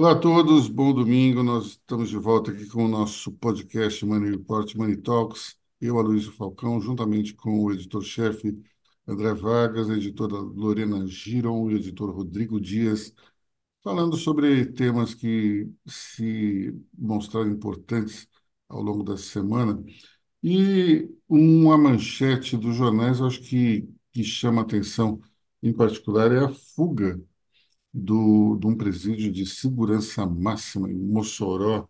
Olá 0.00 0.12
a 0.12 0.18
todos, 0.18 0.66
bom 0.66 0.94
domingo. 0.94 1.42
Nós 1.42 1.66
estamos 1.72 2.08
de 2.08 2.16
volta 2.16 2.50
aqui 2.50 2.66
com 2.66 2.86
o 2.86 2.88
nosso 2.88 3.30
podcast 3.32 4.02
Money 4.06 4.30
Report, 4.30 4.74
Money 4.74 4.96
Talks. 4.96 5.58
Eu, 5.78 5.98
Aloysio 5.98 6.32
Falcão, 6.32 6.80
juntamente 6.80 7.34
com 7.34 7.64
o 7.64 7.70
editor-chefe 7.70 8.58
André 9.06 9.34
Vargas, 9.34 9.90
a 9.90 9.94
editora 9.94 10.36
Lorena 10.36 11.06
Giron 11.06 11.70
e 11.70 11.74
o 11.74 11.76
editor 11.76 12.10
Rodrigo 12.16 12.58
Dias, 12.58 13.12
falando 13.84 14.16
sobre 14.16 14.64
temas 14.72 15.12
que 15.12 15.70
se 15.86 16.74
mostraram 16.96 17.50
importantes 17.50 18.26
ao 18.70 18.80
longo 18.80 19.02
da 19.04 19.18
semana. 19.18 19.84
E 20.42 21.10
uma 21.28 21.76
manchete 21.76 22.56
dos 22.56 22.74
jornais, 22.74 23.20
acho 23.20 23.42
que, 23.42 23.86
que 24.14 24.24
chama 24.24 24.62
atenção 24.62 25.20
em 25.62 25.74
particular, 25.74 26.32
é 26.32 26.38
a 26.38 26.48
fuga 26.48 27.20
do, 27.92 28.56
de 28.58 28.66
um 28.66 28.76
presídio 28.76 29.32
de 29.32 29.46
segurança 29.46 30.26
máxima 30.26 30.90
em 30.90 30.94
Mossoró. 30.94 31.88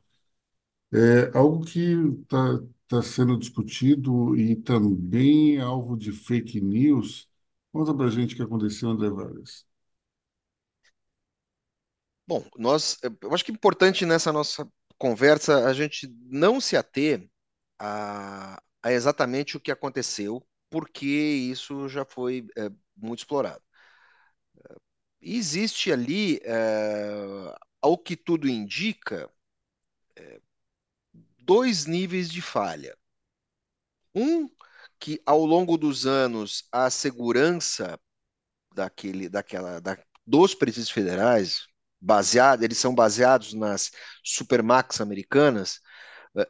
É 0.93 1.37
algo 1.39 1.65
que 1.65 1.81
está 2.23 2.61
tá 2.89 3.03
sendo 3.03 3.39
discutido 3.39 4.37
e 4.37 4.57
também 4.57 5.57
é 5.59 5.61
alvo 5.61 5.97
de 5.97 6.13
fake 6.13 6.61
news. 6.61 7.29
Conta 7.73 7.95
para 7.95 8.07
a 8.07 8.11
gente 8.11 8.35
o 8.35 8.37
que 8.37 8.43
aconteceu, 8.43 8.91
André 8.91 9.11
Vargas. 9.11 9.67
Bom, 12.27 12.45
nós, 12.57 12.99
eu 13.23 13.35
acho 13.35 13.45
que 13.45 13.51
é 13.51 13.55
importante 13.55 14.07
nessa 14.07 14.33
nossa 14.33 14.69
conversa 14.99 15.67
a 15.69 15.73
gente 15.73 16.09
não 16.27 16.61
se 16.61 16.77
ater 16.77 17.29
a, 17.79 18.63
a 18.83 18.93
exatamente 18.93 19.57
o 19.57 19.61
que 19.61 19.71
aconteceu, 19.73 20.47
porque 20.71 21.07
isso 21.07 21.89
já 21.89 22.05
foi 22.05 22.47
é, 22.57 22.71
muito 22.97 23.21
explorado. 23.21 23.63
Existe 25.21 25.93
ali, 25.93 26.41
é, 26.45 27.59
ao 27.81 27.99
que 27.99 28.17
tudo 28.17 28.49
indica, 28.49 29.31
é, 30.17 30.41
dois 31.39 31.87
níveis 31.87 32.31
de 32.31 32.41
falha. 32.41 32.97
Um, 34.15 34.49
que 34.99 35.21
ao 35.25 35.45
longo 35.45 35.77
dos 35.79 36.07
anos 36.07 36.65
a 36.73 36.91
segurança 36.91 37.99
daquele, 38.75 39.29
daquela, 39.29 39.81
da, 39.81 39.99
dos 40.27 40.55
presídios 40.55 40.91
federais, 40.91 41.67
baseado, 42.01 42.63
eles 42.63 42.79
são 42.79 42.95
baseados 42.95 43.53
nas 43.55 43.91
supermax 44.25 45.01
americanas, 45.01 45.81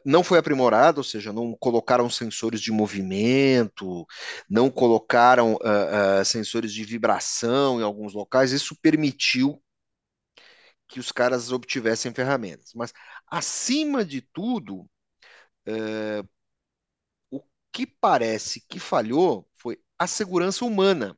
não 0.05 0.23
foi 0.23 0.37
aprimorado, 0.37 0.99
ou 0.99 1.03
seja, 1.03 1.33
não 1.33 1.55
colocaram 1.55 2.09
sensores 2.09 2.61
de 2.61 2.71
movimento, 2.71 4.05
não 4.49 4.69
colocaram 4.69 5.55
uh, 5.55 6.21
uh, 6.21 6.25
sensores 6.25 6.71
de 6.73 6.83
vibração 6.83 7.79
em 7.79 7.83
alguns 7.83 8.13
locais, 8.13 8.51
isso 8.51 8.75
permitiu 8.81 9.61
que 10.87 10.99
os 10.99 11.11
caras 11.11 11.51
obtivessem 11.51 12.13
ferramentas. 12.13 12.71
Mas, 12.75 12.93
acima 13.27 14.03
de 14.05 14.21
tudo, 14.21 14.81
uh, 15.67 16.29
o 17.29 17.41
que 17.71 17.85
parece 17.87 18.61
que 18.67 18.79
falhou 18.79 19.47
foi 19.57 19.79
a 19.97 20.07
segurança 20.07 20.65
humana. 20.65 21.17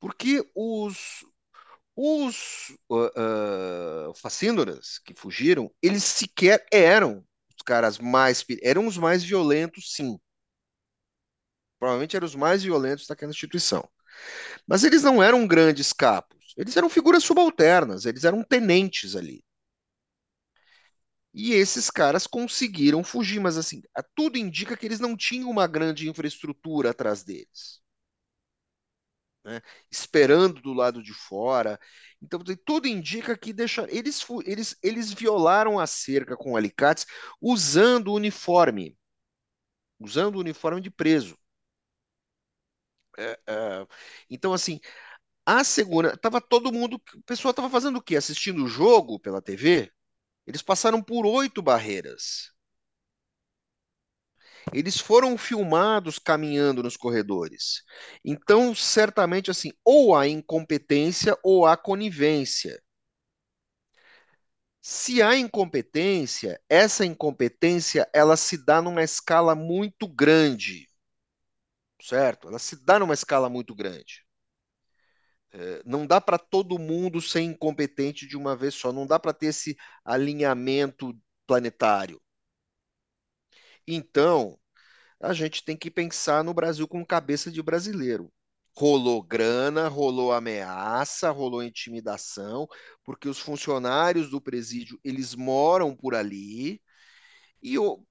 Porque 0.00 0.44
os, 0.54 1.24
os 2.02 2.70
uh, 2.88 4.10
uh, 4.10 5.02
que 5.04 5.14
fugiram, 5.14 5.70
eles 5.82 6.02
sequer 6.02 6.66
eram 6.72 7.22
os 7.48 7.62
caras 7.62 7.98
mais. 7.98 8.44
eram 8.62 8.86
os 8.86 8.96
mais 8.96 9.22
violentos, 9.22 9.92
sim. 9.94 10.18
Provavelmente 11.78 12.16
eram 12.16 12.26
os 12.26 12.34
mais 12.34 12.62
violentos 12.62 13.06
daquela 13.06 13.30
instituição. 13.30 13.86
Mas 14.66 14.84
eles 14.84 15.02
não 15.02 15.22
eram 15.22 15.46
grandes 15.46 15.92
capos. 15.92 16.54
Eles 16.56 16.76
eram 16.76 16.88
figuras 16.90 17.22
subalternas, 17.24 18.06
eles 18.06 18.24
eram 18.24 18.42
tenentes 18.42 19.14
ali. 19.14 19.44
E 21.34 21.52
esses 21.52 21.90
caras 21.90 22.26
conseguiram 22.26 23.04
fugir, 23.04 23.40
mas 23.40 23.56
assim, 23.56 23.82
tudo 24.14 24.38
indica 24.38 24.76
que 24.76 24.86
eles 24.86 25.00
não 25.00 25.16
tinham 25.16 25.50
uma 25.50 25.66
grande 25.66 26.08
infraestrutura 26.08 26.90
atrás 26.90 27.22
deles 27.22 27.79
né, 29.44 29.60
esperando 29.90 30.60
do 30.60 30.72
lado 30.72 31.02
de 31.02 31.12
fora. 31.14 31.78
Então, 32.22 32.40
tudo 32.64 32.86
indica 32.88 33.36
que 33.36 33.52
deixa, 33.52 33.86
eles, 33.90 34.24
eles, 34.44 34.76
eles 34.82 35.12
violaram 35.12 35.78
a 35.78 35.86
cerca 35.86 36.36
com 36.36 36.56
alicates 36.56 37.06
usando 37.40 38.08
o 38.08 38.14
uniforme, 38.14 38.96
usando 40.00 40.34
o 40.36 40.40
uniforme 40.40 40.80
de 40.80 40.90
preso. 40.90 41.38
É, 43.18 43.38
é, 43.46 43.86
então, 44.30 44.52
assim, 44.52 44.80
a 45.46 45.64
segurança. 45.64 46.18
Tava 46.18 46.40
todo 46.40 46.72
mundo. 46.72 46.96
O 47.16 47.22
pessoal 47.24 47.50
estava 47.52 47.70
fazendo 47.70 47.98
o 47.98 48.02
quê? 48.02 48.16
Assistindo 48.16 48.64
o 48.64 48.68
jogo 48.68 49.20
pela 49.20 49.42
TV? 49.42 49.92
Eles 50.46 50.62
passaram 50.62 51.02
por 51.02 51.26
oito 51.26 51.62
barreiras. 51.62 52.52
Eles 54.72 54.98
foram 55.00 55.36
filmados 55.38 56.18
caminhando 56.18 56.82
nos 56.82 56.96
corredores. 56.96 57.82
Então, 58.24 58.74
certamente, 58.74 59.50
assim, 59.50 59.70
ou 59.84 60.14
há 60.14 60.28
incompetência 60.28 61.36
ou 61.42 61.66
há 61.66 61.76
conivência. 61.76 62.80
Se 64.82 65.22
há 65.22 65.36
incompetência, 65.36 66.60
essa 66.68 67.04
incompetência 67.06 68.06
ela 68.12 68.36
se 68.36 68.62
dá 68.62 68.82
numa 68.82 69.02
escala 69.02 69.54
muito 69.54 70.06
grande, 70.06 70.86
certo? 72.02 72.48
Ela 72.48 72.58
se 72.58 72.76
dá 72.84 72.98
numa 72.98 73.14
escala 73.14 73.48
muito 73.48 73.74
grande. 73.74 74.24
É, 75.52 75.82
não 75.84 76.06
dá 76.06 76.20
para 76.20 76.38
todo 76.38 76.78
mundo 76.78 77.20
ser 77.20 77.40
incompetente 77.40 78.26
de 78.26 78.36
uma 78.36 78.54
vez 78.56 78.74
só, 78.74 78.92
não 78.92 79.06
dá 79.06 79.18
para 79.18 79.32
ter 79.32 79.46
esse 79.46 79.76
alinhamento 80.04 81.12
planetário. 81.46 82.20
Então, 83.86 84.58
a 85.20 85.32
gente 85.32 85.64
tem 85.64 85.76
que 85.76 85.90
pensar 85.90 86.44
no 86.44 86.54
Brasil 86.54 86.88
com 86.88 87.04
cabeça 87.06 87.50
de 87.50 87.62
brasileiro. 87.62 88.32
Rolou 88.76 89.22
grana, 89.22 89.88
rolou 89.88 90.32
ameaça, 90.32 91.30
rolou 91.30 91.62
intimidação, 91.62 92.68
porque 93.04 93.28
os 93.28 93.38
funcionários 93.40 94.30
do 94.30 94.40
presídio, 94.40 94.98
eles 95.04 95.34
moram 95.34 95.96
por 95.96 96.14
ali 96.14 96.80
e 97.62 97.78
o, 97.78 98.04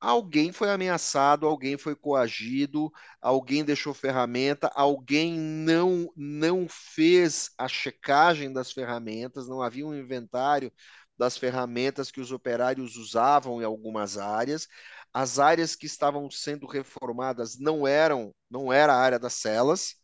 alguém 0.00 0.52
foi 0.52 0.70
ameaçado, 0.70 1.46
alguém 1.46 1.78
foi 1.78 1.96
coagido, 1.96 2.90
alguém 3.20 3.64
deixou 3.64 3.94
ferramenta, 3.94 4.70
alguém 4.74 5.38
não 5.38 6.10
não 6.16 6.66
fez 6.68 7.50
a 7.58 7.68
checagem 7.68 8.52
das 8.52 8.72
ferramentas, 8.72 9.48
não 9.48 9.62
havia 9.62 9.86
um 9.86 9.94
inventário 9.94 10.72
das 11.18 11.38
ferramentas 11.38 12.10
que 12.10 12.20
os 12.20 12.32
operários 12.32 12.96
usavam 12.96 13.60
em 13.62 13.64
algumas 13.64 14.18
áreas. 14.18 14.68
As 15.14 15.38
áreas 15.40 15.76
que 15.76 15.86
estavam 15.86 16.30
sendo 16.30 16.66
reformadas 16.66 17.58
não 17.58 17.86
eram, 17.88 18.34
não 18.50 18.72
era 18.72 18.94
a 18.94 18.98
área 18.98 19.18
das 19.20 19.34
celas, 19.34 19.96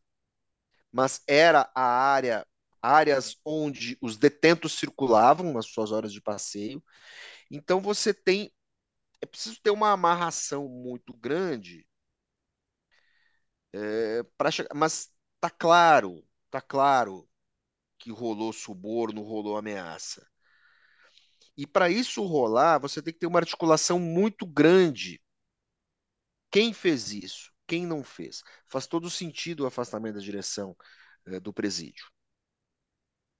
mas 0.92 1.22
era 1.26 1.70
a 1.74 1.82
área 1.82 2.46
áreas 2.82 3.36
onde 3.44 3.98
os 4.00 4.16
detentos 4.16 4.72
circulavam 4.78 5.52
nas 5.52 5.66
suas 5.66 5.92
horas 5.92 6.12
de 6.12 6.20
passeio. 6.20 6.82
Então 7.50 7.80
você 7.80 8.14
tem 8.14 8.52
é 9.22 9.26
preciso 9.26 9.60
ter 9.62 9.70
uma 9.70 9.92
amarração 9.92 10.68
muito 10.68 11.14
grande 11.14 11.86
é, 13.88 14.22
para 14.36 14.50
chegar, 14.50 14.74
mas 14.74 15.10
tá 15.40 15.50
claro, 15.50 16.24
tá 16.50 16.60
claro 16.60 17.28
que 17.98 18.12
rolou 18.12 18.52
suborno, 18.54 19.22
rolou 19.24 19.58
ameaça. 19.58 20.26
E 21.60 21.66
para 21.66 21.90
isso 21.90 22.24
rolar, 22.24 22.78
você 22.78 23.02
tem 23.02 23.12
que 23.12 23.20
ter 23.20 23.26
uma 23.26 23.38
articulação 23.38 23.98
muito 24.00 24.46
grande. 24.46 25.20
Quem 26.50 26.72
fez 26.72 27.12
isso? 27.12 27.52
Quem 27.66 27.84
não 27.86 28.02
fez? 28.02 28.42
Faz 28.66 28.86
todo 28.86 29.10
sentido 29.10 29.60
o 29.60 29.66
afastamento 29.66 30.14
da 30.14 30.22
direção 30.22 30.74
é, 31.26 31.38
do 31.38 31.52
presídio. 31.52 32.06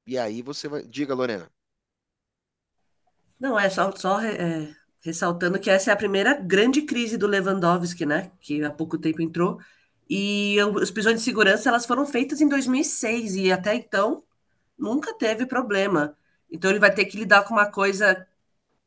E 0.07 0.19
aí 0.19 0.43
você 0.43 0.69
vai. 0.69 0.87
Diga, 0.87 1.15
Lorena. 1.15 1.51
Não, 3.41 3.59
é 3.59 3.71
só, 3.71 3.91
só 3.97 4.21
é, 4.21 4.77
ressaltando 5.03 5.59
que 5.59 5.71
essa 5.71 5.91
é 5.91 5.95
a 5.95 5.97
primeira 5.97 6.35
grande 6.35 6.83
crise 6.83 7.17
do 7.17 7.27
Lewandowski, 7.27 8.05
né? 8.05 8.31
Que 8.39 8.63
há 8.63 8.71
pouco 8.71 8.99
tempo 8.99 9.23
entrou. 9.23 9.59
E 10.11 10.59
os 10.63 10.91
prisões 10.91 11.17
de 11.17 11.23
segurança 11.25 11.71
elas 11.71 11.87
foram 11.87 12.05
feitas 12.05 12.43
em 12.43 12.49
2006 12.51 13.35
e 13.37 13.51
até 13.51 13.75
então 13.75 14.23
nunca 14.79 15.15
teve 15.15 15.47
problema. 15.47 16.15
Então 16.51 16.71
ele 16.71 16.81
vai 16.81 16.93
ter 16.95 17.05
que 17.07 17.17
lidar 17.19 17.45
com 17.45 17.55
uma 17.55 17.71
coisa 17.71 18.27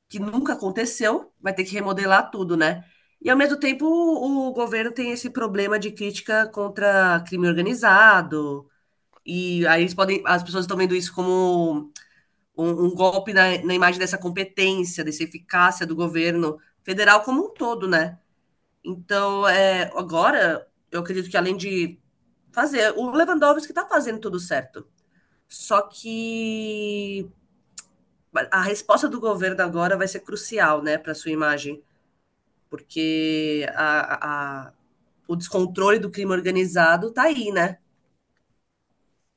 que 0.10 0.20
nunca 0.20 0.54
aconteceu, 0.54 1.32
vai 1.42 1.54
ter 1.54 1.66
que 1.66 1.74
remodelar 1.74 2.32
tudo, 2.32 2.58
né? 2.58 2.86
E 3.22 3.30
ao 3.30 3.38
mesmo 3.38 3.58
tempo 3.60 3.86
o, 3.86 4.50
o 4.50 4.54
governo 4.54 4.92
tem 4.94 5.12
esse 5.12 5.30
problema 5.30 5.80
de 5.80 5.92
crítica 5.92 6.48
contra 6.50 7.22
crime 7.28 7.48
organizado. 7.48 8.70
E 9.26 9.66
aí 9.68 9.84
eles 9.84 9.94
podem, 9.94 10.22
as 10.26 10.44
pessoas 10.44 10.66
estão 10.66 10.78
vendo 10.78 10.96
isso 10.96 11.14
como 11.14 11.92
um, 12.58 12.86
um 12.88 12.96
golpe 12.96 13.34
na, 13.34 13.58
na 13.64 13.74
imagem 13.74 14.00
dessa 14.00 14.18
competência, 14.18 15.04
dessa 15.04 15.24
eficácia 15.24 15.86
do 15.88 15.96
governo 15.96 16.60
federal 16.84 17.24
como 17.24 17.46
um 17.48 17.54
todo, 17.54 17.88
né? 17.88 18.20
Então, 18.84 19.48
é, 19.48 19.92
agora, 19.96 20.68
eu 20.92 21.02
acredito 21.02 21.30
que 21.30 21.38
além 21.38 21.56
de 21.58 22.00
fazer, 22.52 22.94
o 22.98 23.12
Lewandowski 23.12 23.72
está 23.72 23.88
fazendo 23.88 24.20
tudo 24.20 24.40
certo. 24.40 24.88
Só 25.48 25.82
que 25.84 27.30
a 28.52 28.62
resposta 28.62 29.08
do 29.08 29.20
governo 29.20 29.62
agora 29.62 29.98
vai 29.98 30.08
ser 30.08 30.22
crucial, 30.22 30.82
né, 30.82 30.98
para 30.98 31.14
sua 31.16 31.32
imagem, 31.32 31.82
porque 32.70 33.66
a, 33.76 34.68
a, 34.68 34.74
o 35.28 35.36
descontrole 35.36 36.00
do 36.00 36.10
crime 36.10 36.32
organizado 36.32 37.10
está 37.10 37.24
aí, 37.24 37.52
né? 37.52 37.78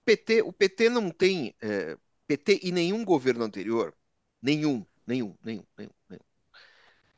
PT, 0.05 0.43
o 0.43 0.53
PT 0.53 0.89
não 0.89 1.11
tem. 1.11 1.55
É, 1.61 1.97
PT 2.27 2.61
e 2.63 2.73
nenhum 2.73 3.05
governo 3.05 3.45
anterior, 3.45 3.95
nenhum, 4.43 4.85
nenhum, 5.07 5.35
nenhum, 5.45 5.65
nenhum, 5.77 5.91
nenhum 6.09 6.27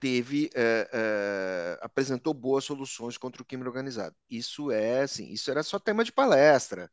teve 0.00 0.50
é, 0.54 0.88
é, 0.92 1.78
apresentou 1.82 2.32
boas 2.32 2.64
soluções 2.64 3.18
contra 3.18 3.42
o 3.42 3.44
crime 3.44 3.64
organizado. 3.64 4.14
Isso 4.30 4.70
é 4.70 5.02
assim, 5.02 5.30
isso 5.32 5.50
era 5.50 5.62
só 5.62 5.78
tema 5.78 6.04
de 6.04 6.12
palestra. 6.12 6.90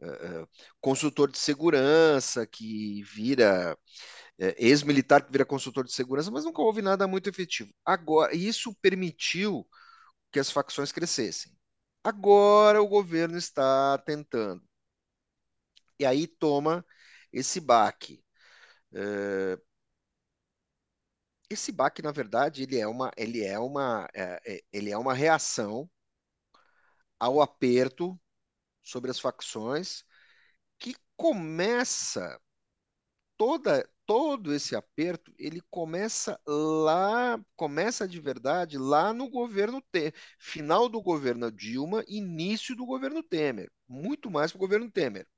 É, 0.00 0.46
consultor 0.80 1.30
de 1.30 1.38
segurança 1.38 2.46
que 2.46 3.02
vira 3.02 3.76
ex-militar 4.38 5.24
que 5.24 5.32
vira 5.32 5.44
consultor 5.44 5.84
de 5.84 5.92
segurança, 5.92 6.30
mas 6.30 6.44
nunca 6.44 6.62
houve 6.62 6.82
nada 6.82 7.06
muito 7.06 7.28
efetivo. 7.28 7.72
Agora, 7.84 8.34
isso 8.34 8.74
permitiu 8.80 9.66
que 10.32 10.40
as 10.40 10.50
facções 10.50 10.92
crescessem. 10.92 11.52
Agora 12.04 12.82
o 12.82 12.88
governo 12.88 13.36
está 13.38 13.98
tentando. 13.98 14.62
E 15.98 16.06
aí 16.06 16.26
toma 16.26 16.84
esse 17.32 17.60
baque. 17.60 18.22
É, 18.94 19.58
esse 21.50 21.72
baque, 21.72 22.02
na 22.02 22.12
verdade, 22.12 22.62
ele 22.62 22.78
é 22.78 22.86
uma, 22.86 23.10
ele 23.16 23.44
é 23.44 23.58
uma, 23.58 24.08
é, 24.14 24.40
é, 24.46 24.62
ele 24.72 24.90
é 24.90 24.98
uma 24.98 25.14
reação 25.14 25.90
ao 27.18 27.40
aperto 27.40 28.18
sobre 28.82 29.10
as 29.10 29.20
facções 29.20 30.04
que 30.78 30.94
começa 31.16 32.40
toda 33.36 33.88
todo 34.08 34.54
esse 34.54 34.74
aperto, 34.76 35.32
ele 35.38 35.62
começa 35.70 36.40
lá, 36.46 37.40
começa 37.56 38.08
de 38.08 38.20
verdade 38.20 38.78
lá 38.78 39.12
no 39.14 39.30
governo 39.30 39.82
Temer, 39.92 40.14
final 40.40 40.88
do 40.88 41.02
governo 41.02 41.52
Dilma, 41.52 42.04
início 42.08 42.74
do 42.76 42.86
governo 42.86 43.22
Temer, 43.22 43.70
muito 43.88 44.30
mais 44.32 44.52
para 44.52 44.58
o 44.58 44.60
governo 44.60 44.90
Temer, 44.90 45.28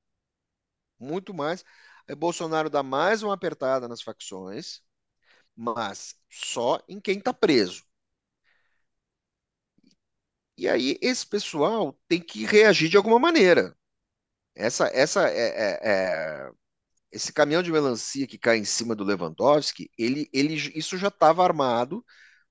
muito 0.99 1.33
mais. 1.35 1.65
Bolsonaro 2.19 2.71
dá 2.71 2.83
mais 2.83 3.23
uma 3.23 3.35
apertada 3.35 3.89
nas 3.89 4.03
facções, 4.03 4.83
mas 5.57 6.17
só 6.31 6.83
em 6.89 7.01
quem 7.01 7.19
está 7.19 7.35
preso. 7.35 7.85
E 10.57 10.69
aí 10.69 10.99
esse 11.01 11.27
pessoal 11.27 11.99
tem 12.09 12.21
que 12.21 12.45
reagir 12.45 12.89
de 12.89 12.97
alguma 12.97 13.19
maneira. 13.19 13.77
Essa, 14.55 14.89
essa 14.95 15.29
é, 15.31 15.49
é, 15.49 15.81
é, 16.49 16.53
esse 17.13 17.33
caminhão 17.33 17.63
de 17.63 17.73
melancia 17.73 18.27
que 18.27 18.39
cai 18.39 18.59
em 18.59 18.65
cima 18.65 18.95
do 18.95 19.05
Lewandowski, 19.05 19.91
ele, 19.99 20.29
ele, 20.33 20.55
isso 20.75 20.97
já 20.97 21.09
estava 21.09 21.45
armado 21.45 22.05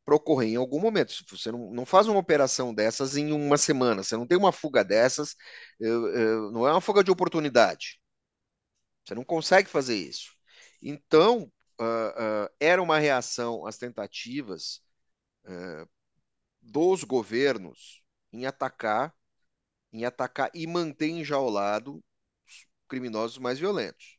para 0.06 0.15
ocorrer 0.15 0.50
em 0.50 0.56
algum 0.56 0.79
momento. 0.79 1.13
Você 1.29 1.51
não, 1.51 1.71
não, 1.71 1.85
faz 1.85 2.07
uma 2.07 2.19
operação 2.19 2.73
dessas 2.73 3.15
em 3.15 3.31
uma 3.31 3.57
semana, 3.57 4.03
você 4.03 4.17
não 4.17 4.27
tem 4.27 4.38
uma 4.38 4.51
fuga 4.51 4.83
dessas, 4.83 5.35
eu, 5.79 6.07
eu, 6.09 6.51
não 6.51 6.67
é 6.67 6.71
uma 6.71 6.81
fuga 6.81 7.03
de 7.03 7.11
oportunidade. 7.11 8.00
Você 9.06 9.15
não 9.15 9.23
consegue 9.23 9.69
fazer 9.69 9.95
isso. 9.95 10.31
Então, 10.81 11.51
uh, 11.79 12.45
uh, 12.45 12.50
era 12.59 12.81
uma 12.81 13.00
reação 13.00 13.65
às 13.65 13.77
tentativas 13.77 14.81
uh, 15.45 15.89
dos 16.62 17.03
governos 17.03 18.03
em 18.31 18.45
atacar, 18.45 19.13
em 19.94 20.05
atacar 20.05 20.51
e 20.53 20.67
manter 20.67 21.09
enjaulado 21.09 22.03
os 22.47 22.65
criminosos 22.88 23.38
mais 23.38 23.59
violentos. 23.59 24.19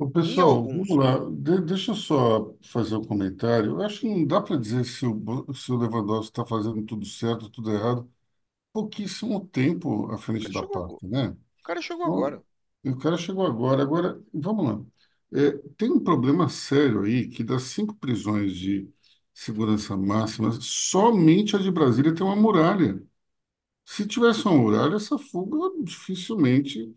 O 0.00 0.10
pessoal, 0.10 0.48
alguns... 0.50 0.88
vamos 0.88 0.96
lá, 1.04 1.18
de, 1.30 1.60
deixa 1.60 1.90
eu 1.92 1.94
só 1.94 2.54
fazer 2.62 2.96
um 2.96 3.04
comentário. 3.04 3.72
Eu 3.72 3.82
acho 3.82 4.00
que 4.00 4.08
não 4.08 4.26
dá 4.26 4.40
para 4.40 4.56
dizer 4.56 4.84
se 4.84 5.04
o, 5.06 5.54
se 5.54 5.70
o 5.72 5.76
Lewandowski 5.76 6.30
está 6.32 6.46
fazendo 6.46 6.82
tudo 6.84 7.04
certo, 7.04 7.50
tudo 7.50 7.70
errado. 7.70 8.10
Pouquíssimo 8.72 9.46
tempo 9.48 10.10
à 10.12 10.18
frente 10.18 10.50
da 10.52 10.66
parte, 10.66 11.06
né? 11.06 11.36
O 11.60 11.62
cara 11.62 11.80
chegou 11.82 12.06
então, 12.06 12.16
agora. 12.16 12.42
O 12.84 12.96
cara 12.98 13.16
chegou 13.18 13.46
agora. 13.46 13.82
Agora, 13.82 14.22
vamos 14.32 14.64
lá. 14.66 14.84
É, 15.32 15.52
tem 15.76 15.90
um 15.90 16.00
problema 16.00 16.48
sério 16.48 17.02
aí 17.02 17.28
que 17.28 17.44
das 17.44 17.64
cinco 17.64 17.94
prisões 17.96 18.54
de 18.56 18.88
segurança 19.34 19.96
máxima, 19.96 20.52
somente 20.60 21.56
a 21.56 21.58
de 21.58 21.70
Brasília 21.70 22.14
tem 22.14 22.24
uma 22.26 22.36
muralha. 22.36 23.02
Se 23.84 24.06
tivesse 24.06 24.46
uma 24.46 24.56
muralha, 24.56 24.96
essa 24.96 25.18
fuga 25.18 25.58
dificilmente 25.84 26.94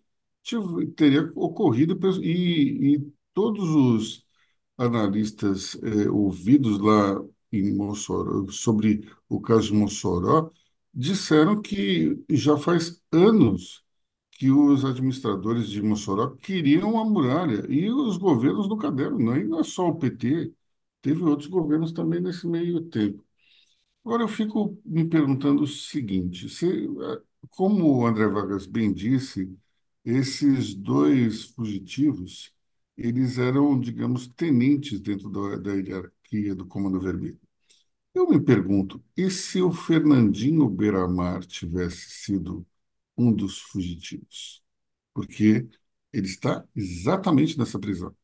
teria 0.95 1.31
ocorrido 1.35 1.97
e, 2.21 2.95
e 2.95 3.13
todos 3.33 3.63
os 3.69 4.25
analistas 4.77 5.75
é, 5.83 6.09
ouvidos 6.09 6.79
lá 6.79 7.23
em 7.51 7.73
Mossoró, 7.75 8.47
sobre 8.51 9.07
o 9.29 9.39
caso 9.41 9.67
de 9.69 9.73
Mossoró, 9.75 10.51
disseram 10.93 11.61
que 11.61 12.23
já 12.29 12.57
faz 12.57 13.01
anos 13.11 13.83
que 14.31 14.51
os 14.51 14.83
administradores 14.85 15.69
de 15.69 15.81
Mossoró 15.81 16.31
queriam 16.37 16.99
a 16.99 17.05
muralha 17.05 17.65
e 17.71 17.89
os 17.91 18.17
governos 18.17 18.67
no 18.67 18.77
caderno, 18.77 19.19
não, 19.19 19.37
e 19.37 19.43
não 19.43 19.59
é 19.59 19.63
só 19.63 19.87
o 19.89 19.95
PT, 19.97 20.53
teve 21.01 21.23
outros 21.23 21.47
governos 21.49 21.91
também 21.93 22.19
nesse 22.21 22.47
meio 22.47 22.81
tempo. 22.89 23.23
Agora 24.05 24.23
eu 24.23 24.27
fico 24.27 24.77
me 24.85 25.05
perguntando 25.07 25.63
o 25.63 25.67
seguinte, 25.67 26.49
se, 26.49 26.87
como 27.51 27.99
o 27.99 28.05
André 28.05 28.27
Vargas 28.27 28.65
bem 28.65 28.93
disse, 28.93 29.49
esses 30.05 30.73
dois 30.75 31.45
fugitivos, 31.45 32.53
eles 32.97 33.37
eram, 33.37 33.79
digamos, 33.79 34.27
tenentes 34.27 34.99
dentro 35.01 35.29
da, 35.29 35.57
da 35.57 35.73
hierarquia 35.75 36.55
do 36.55 36.65
Comando 36.65 36.99
Vermelho. 36.99 37.39
Eu 38.13 38.27
me 38.29 38.41
pergunto, 38.43 39.03
e 39.17 39.29
se 39.31 39.61
o 39.61 39.71
Fernandinho 39.71 40.69
Beiramar 40.69 41.45
tivesse 41.45 42.09
sido 42.11 42.65
um 43.17 43.33
dos 43.33 43.59
fugitivos, 43.61 44.63
porque 45.13 45.67
ele 46.13 46.27
está 46.27 46.65
exatamente 46.75 47.57
nessa 47.57 47.79
prisão. 47.79 48.15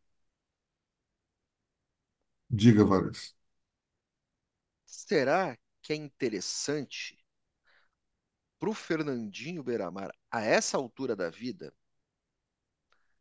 Diga, 2.49 2.85
Vargas. 2.85 3.35
Será 4.85 5.57
que 5.81 5.93
é 5.93 5.95
interessante 5.95 7.17
para 8.59 8.69
o 8.69 8.73
Fernandinho 8.75 9.63
Beiramar, 9.63 10.11
a 10.31 10.41
essa 10.41 10.77
altura 10.77 11.15
da 11.15 11.29
vida, 11.29 11.73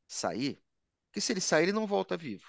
sair? 0.09 0.61
Porque 1.07 1.21
se 1.21 1.33
ele 1.33 1.41
sair, 1.41 1.65
ele 1.65 1.73
não 1.73 1.87
volta 1.87 2.17
vivo. 2.17 2.47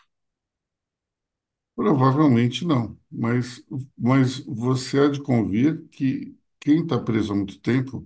Provavelmente 1.76 2.66
não, 2.66 3.00
mas, 3.10 3.64
mas 3.98 4.40
você 4.46 5.00
há 5.00 5.10
de 5.10 5.22
convir 5.22 5.88
que 5.90 6.38
quem 6.60 6.82
está 6.84 7.00
preso 7.00 7.32
há 7.32 7.36
muito 7.36 7.58
tempo 7.62 8.06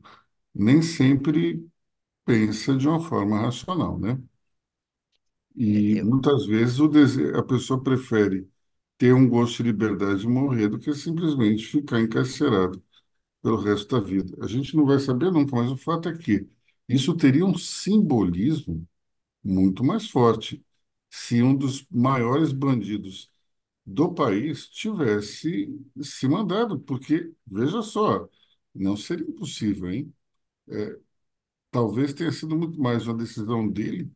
nem 0.54 0.82
sempre 0.82 1.68
pensa 2.26 2.78
de 2.78 2.88
uma 2.88 3.02
forma 3.02 3.42
racional, 3.42 4.00
né? 4.00 4.20
E 5.56 5.96
Eu, 5.96 6.04
muitas 6.04 6.46
vezes 6.46 6.80
o 6.80 6.88
dese... 6.88 7.32
a 7.36 7.44
pessoa 7.44 7.82
prefere 7.84 8.50
ter 8.98 9.14
um 9.14 9.28
gosto 9.30 9.58
de 9.58 9.64
liberdade 9.72 10.26
e 10.26 10.30
morrer 10.30 10.68
do 10.70 10.80
que 10.80 10.94
simplesmente 10.94 11.66
ficar 11.68 12.00
encarcerado 12.02 12.84
pelo 13.44 13.58
resto 13.62 13.90
da 14.00 14.02
vida. 14.06 14.38
A 14.46 14.48
gente 14.50 14.78
não 14.78 14.86
vai 14.88 15.00
saber 15.00 15.32
nunca, 15.32 15.58
mas 15.58 15.72
o 15.72 15.78
fato 15.78 16.10
é 16.10 16.18
que 16.18 16.50
isso 16.90 17.18
teria 17.18 17.46
um 17.46 17.58
simbolismo 17.58 18.88
muito 19.44 19.84
mais 19.84 20.10
forte 20.10 20.64
se 21.12 21.42
um 21.44 21.56
dos 21.56 21.88
maiores 21.92 22.52
bandidos 22.54 23.32
do 23.86 24.14
país 24.14 24.68
tivesse 24.70 25.70
se 26.04 26.28
mandado, 26.28 26.80
porque, 26.82 27.34
veja 27.48 27.82
só, 27.84 28.30
não 28.76 28.98
seria 28.98 29.28
impossível, 29.28 29.92
hein? 29.92 30.14
É, 30.70 31.00
talvez 31.72 32.14
tenha 32.14 32.32
sido 32.32 32.58
muito 32.58 32.80
mais 32.82 33.08
uma 33.08 33.18
decisão 33.18 33.68
dele 33.70 34.12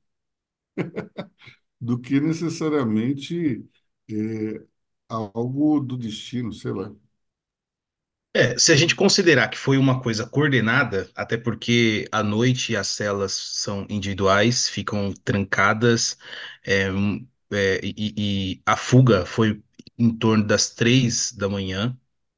do 1.80 2.00
que 2.00 2.20
necessariamente 2.20 3.66
é, 4.10 4.66
algo 5.10 5.80
do 5.80 5.98
destino, 5.98 6.54
sei 6.54 6.72
lá. 6.74 6.94
É, 8.40 8.58
se 8.60 8.72
a 8.72 8.76
gente 8.76 8.96
considerar 8.96 9.48
que 9.50 9.58
foi 9.58 9.78
uma 9.78 10.00
coisa 10.02 10.28
coordenada, 10.28 11.10
até 11.16 11.38
porque 11.38 12.08
à 12.12 12.22
noite 12.22 12.76
as 12.76 12.88
celas 12.88 13.32
são 13.34 13.86
individuais, 13.90 14.70
ficam 14.70 15.12
trancadas, 15.24 16.18
é, 16.66 16.88
é, 17.52 17.80
e, 17.84 18.14
e 18.58 18.62
a 18.66 18.76
fuga 18.78 19.26
foi 19.26 19.64
em 19.98 20.16
torno 20.16 20.46
das 20.46 20.70
três 20.70 21.32
da 21.32 21.50
manhã, 21.50 21.98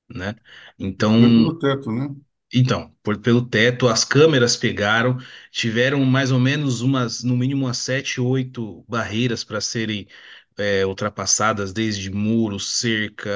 né? 0.09 0.35
Então, 0.79 1.13
pelo 1.19 1.57
teto, 1.57 1.91
né? 1.91 2.15
Então, 2.53 2.91
por, 3.03 3.19
pelo 3.19 3.47
teto, 3.47 3.87
as 3.87 4.03
câmeras 4.03 4.57
pegaram, 4.57 5.17
tiveram 5.51 6.03
mais 6.03 6.31
ou 6.31 6.39
menos 6.39 6.81
umas, 6.81 7.23
no 7.23 7.37
mínimo 7.37 7.65
umas 7.65 7.77
sete, 7.77 8.19
oito 8.19 8.83
barreiras 8.87 9.43
para 9.43 9.61
serem 9.61 10.07
é, 10.59 10.85
ultrapassadas, 10.85 11.73
desde 11.73 12.11
muro, 12.11 12.59
cerca, 12.59 13.29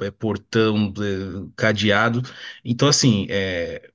é, 0.00 0.10
portão, 0.10 0.92
é, 0.98 1.50
cadeado. 1.56 2.22
Então, 2.64 2.88
assim, 2.88 3.26
é, 3.30 3.90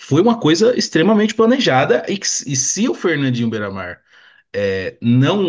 foi 0.00 0.22
uma 0.22 0.38
coisa 0.40 0.76
extremamente 0.78 1.34
planejada 1.34 2.04
e, 2.08 2.14
e 2.14 2.56
se 2.56 2.88
o 2.88 2.94
Fernandinho 2.94 3.50
Beiramar 3.50 4.02
é, 4.54 4.98
não, 5.02 5.42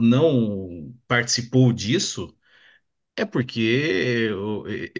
não 0.00 0.94
participou 1.08 1.72
disso, 1.72 2.34
é 3.16 3.24
porque 3.24 4.30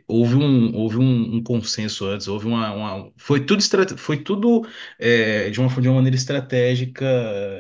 houve 0.07 0.37
um, 0.37 0.75
houve 0.77 0.99
um, 0.99 1.37
um 1.37 1.43
consenso 1.43 2.07
antes, 2.07 2.29
houve 2.29 2.47
uma, 2.47 2.73
uma- 2.73 3.13
foi 3.17 3.45
tudo, 3.45 3.63
foi 3.99 4.23
tudo 4.23 4.63
é, 4.99 5.51
de 5.51 5.61
uma, 5.61 5.69
de 5.81 5.89
uma 5.89 5.97
maneira 5.97 6.17
estratégica 6.17 7.07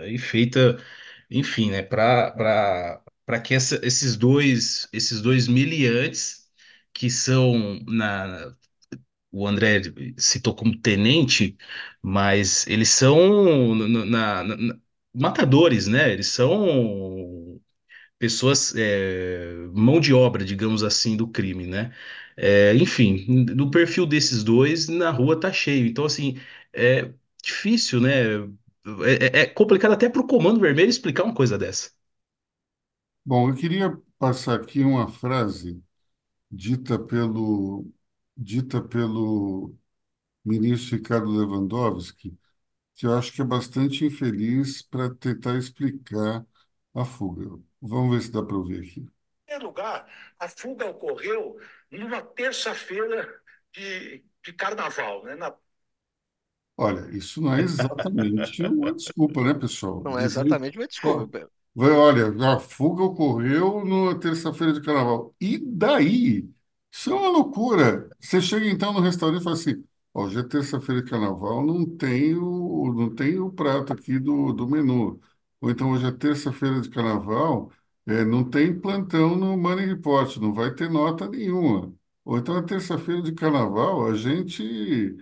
e 0.07 0.19
feita, 0.19 0.79
enfim, 1.31 1.71
né, 1.71 1.83
para 1.83 3.02
para 3.30 3.40
que 3.40 3.54
essa- 3.54 3.80
esses 3.84 4.16
dois 4.16 4.88
esses 4.92 5.20
dois 5.22 5.46
miliantes 5.49 6.49
que 6.92 7.08
são 7.10 7.80
na 7.87 8.54
o 9.32 9.46
André 9.46 9.82
citou 10.18 10.54
como 10.54 10.76
tenente, 10.78 11.56
mas 12.02 12.66
eles 12.66 12.88
são 12.90 13.75
na, 13.76 14.44
na- 14.44 14.56
na- 14.56 14.78
matadores, 15.14 15.87
né? 15.87 16.12
Eles 16.12 16.28
são 16.28 17.60
pessoas, 18.18 18.75
é, 18.76 19.54
mão 19.75 20.00
de 20.00 20.12
obra, 20.14 20.44
digamos 20.44 20.82
assim, 20.84 21.16
do 21.16 21.28
crime, 21.28 21.66
né? 21.66 21.94
É, 22.37 22.75
enfim, 22.76 23.44
do 23.46 23.70
perfil 23.70 24.06
desses 24.06 24.44
dois, 24.44 24.88
na 24.88 25.10
rua 25.10 25.38
tá 25.40 25.52
cheio. 25.52 25.87
Então, 25.87 26.04
assim, 26.06 26.38
é 26.72 27.10
difícil, 27.42 28.00
né? 28.00 28.38
É, 29.04 29.40
é- 29.40 29.42
é 29.42 29.46
complicado 29.46 29.92
até 29.92 30.08
para 30.08 30.20
o 30.22 30.26
Comando 30.26 30.60
Vermelho 30.60 30.88
explicar 30.90 31.25
uma 31.25 31.34
coisa 31.34 31.58
dessa. 31.58 31.90
Bom, 33.24 33.48
eu 33.50 33.54
queria 33.54 33.96
passar 34.18 34.56
aqui 34.60 34.80
uma 34.82 35.08
frase 35.08 35.82
dita 36.50 36.98
pelo, 36.98 37.86
dita 38.36 38.82
pelo 38.82 39.76
ministro 40.44 40.96
Ricardo 40.98 41.30
Lewandowski, 41.30 42.38
que 42.94 43.06
eu 43.06 43.16
acho 43.18 43.32
que 43.32 43.42
é 43.42 43.44
bastante 43.46 44.04
infeliz 44.06 44.82
para 44.82 45.14
tentar 45.14 45.56
explicar 45.58 46.46
a 46.94 47.04
fuga. 47.04 47.60
Vamos 47.80 48.16
ver 48.16 48.22
se 48.22 48.32
dá 48.32 48.42
para 48.44 48.56
ouvir 48.56 48.80
aqui. 48.82 49.00
Em 49.00 49.10
primeiro 49.46 49.66
lugar, 49.66 50.06
a 50.38 50.48
fuga 50.48 50.86
ocorreu 50.86 51.58
numa 51.90 52.22
terça-feira 52.22 53.18
de, 53.72 54.24
de 54.44 54.52
carnaval, 54.52 55.24
né? 55.24 55.34
Na 55.34 55.50
Olha, 56.76 57.08
isso 57.16 57.40
não 57.40 57.54
é 57.54 57.60
exatamente 57.62 58.64
uma 58.64 58.92
desculpa, 58.94 59.42
né, 59.44 59.54
pessoal? 59.54 60.02
Não 60.04 60.18
é 60.18 60.24
Dizer, 60.24 60.24
exatamente 60.24 60.76
uma 60.78 60.86
desculpa. 60.86 61.50
Vai, 61.80 61.90
olha, 61.92 62.52
a 62.54 62.58
fuga 62.60 63.02
ocorreu 63.04 63.84
na 63.84 64.18
terça-feira 64.18 64.72
de 64.72 64.80
carnaval. 64.82 65.34
E 65.40 65.58
daí? 65.58 66.49
Isso 66.92 67.10
é 67.10 67.14
uma 67.14 67.28
loucura. 67.30 68.08
Você 68.20 68.40
chega 68.40 68.66
então 68.66 68.92
no 68.92 69.00
restaurante 69.00 69.40
e 69.40 69.44
fala 69.44 69.56
assim: 69.56 69.84
hoje 70.12 70.38
é 70.38 70.42
terça-feira 70.42 71.02
de 71.02 71.10
carnaval, 71.10 71.64
não 71.64 71.84
tem 71.96 72.34
o, 72.37 72.92
não 72.94 73.14
tem 73.14 73.38
o 73.38 73.50
prato 73.52 73.92
aqui 73.92 74.18
do, 74.18 74.52
do 74.52 74.68
menu. 74.68 75.20
Ou 75.60 75.70
então 75.70 75.90
hoje 75.92 76.06
é 76.06 76.12
terça-feira 76.12 76.80
de 76.80 76.88
carnaval, 76.90 77.70
é, 78.06 78.25
não 78.25 78.49
tem 78.49 78.78
plantão 78.78 79.37
no 79.37 79.56
Money 79.56 79.87
Report, 79.87 80.37
não 80.38 80.52
vai 80.52 80.75
ter 80.75 80.90
nota 80.90 81.28
nenhuma. 81.28 81.94
Ou 82.25 82.38
então 82.38 82.56
é 82.58 82.62
terça-feira 82.62 83.22
de 83.22 83.32
carnaval, 83.32 84.06
a 84.06 84.14
gente 84.14 85.16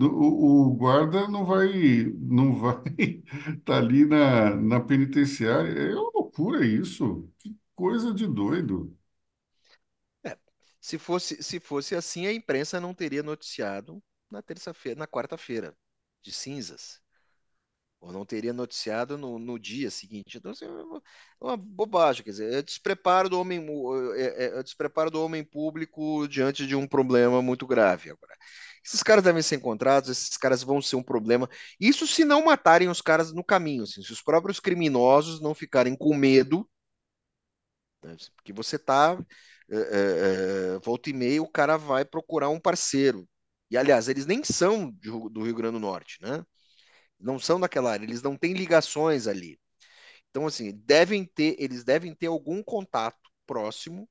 o, 0.00 0.66
o 0.68 0.74
guarda 0.74 1.28
não 1.28 1.44
vai 1.44 2.04
não 2.18 2.54
vai 2.54 2.82
estar 3.56 3.76
ali 3.78 4.04
na, 4.06 4.54
na 4.56 4.80
penitenciária. 4.80 5.70
É 5.70 5.94
uma 5.94 6.10
loucura 6.14 6.66
isso. 6.66 7.28
Que 7.38 7.56
coisa 7.74 8.12
de 8.14 8.26
doido. 8.26 8.96
É, 10.24 10.36
se 10.80 10.98
fosse, 10.98 11.42
se 11.42 11.60
fosse 11.60 11.94
assim, 11.94 12.26
a 12.26 12.32
imprensa 12.32 12.80
não 12.80 12.94
teria 12.94 13.22
noticiado 13.22 14.02
na 14.30 14.42
terça-feira, 14.42 14.98
na 14.98 15.06
quarta-feira, 15.06 15.76
de 16.22 16.32
cinzas. 16.32 17.00
Ou 18.00 18.12
não 18.12 18.26
teria 18.26 18.52
noticiado 18.52 19.16
no, 19.16 19.38
no 19.38 19.58
dia 19.58 19.90
seguinte. 19.90 20.36
Então, 20.38 20.50
assim, 20.50 20.66
é 20.66 20.68
uma, 20.68 21.02
é 21.54 21.56
bobagem, 21.56 22.22
quer 22.22 22.30
dizer, 22.32 22.52
é 22.52 22.62
despreparo 22.62 23.30
do 23.30 23.40
homem, 23.40 23.66
é, 24.16 24.44
é- 24.46 24.58
é 24.58 24.62
despreparo 24.62 25.10
do 25.10 25.22
homem 25.24 25.42
público 25.42 26.28
diante 26.28 26.66
de 26.66 26.76
um 26.76 26.86
problema 26.86 27.40
muito 27.40 27.66
grave. 27.66 28.10
Agora, 28.10 28.36
esses 28.84 29.02
caras 29.02 29.24
devem 29.24 29.42
ser 29.42 29.56
encontrados, 29.56 30.10
esses 30.10 30.36
caras 30.36 30.62
vão 30.62 30.80
ser 30.82 30.96
um 30.96 31.02
problema. 31.02 31.48
Isso 31.80 32.06
se 32.06 32.24
não 32.24 32.44
matarem 32.44 32.88
os 32.88 33.00
caras 33.00 33.32
no 33.32 33.44
caminho, 33.44 33.84
assim, 33.84 34.02
se 34.02 34.12
os 34.12 34.22
próprios 34.22 34.60
criminosos 34.60 35.40
não 35.40 35.54
ficarem 35.54 35.96
com 35.96 36.14
medo 36.14 36.68
né? 38.04 38.16
Porque 38.36 38.52
você 38.52 38.78
tá, 38.78 39.18
é, 39.70 40.76
é, 40.76 40.78
volta 40.80 41.10
e 41.10 41.12
meia, 41.12 41.42
o 41.42 41.48
cara 41.48 41.76
vai 41.76 42.04
procurar 42.04 42.50
um 42.50 42.60
parceiro. 42.60 43.28
E, 43.70 43.76
aliás, 43.76 44.08
eles 44.08 44.26
nem 44.26 44.44
são 44.44 44.90
do 44.90 45.42
Rio 45.42 45.54
Grande 45.54 45.74
do 45.74 45.80
Norte, 45.80 46.18
né? 46.22 46.44
Não 47.18 47.38
são 47.38 47.60
daquela 47.60 47.92
área, 47.92 48.04
eles 48.04 48.22
não 48.22 48.36
têm 48.36 48.54
ligações 48.54 49.26
ali. 49.26 49.58
Então, 50.30 50.46
assim, 50.46 50.72
devem 50.84 51.24
ter, 51.26 51.56
eles 51.58 51.84
devem 51.84 52.14
ter 52.14 52.26
algum 52.28 52.62
contato 52.62 53.30
próximo. 53.46 54.08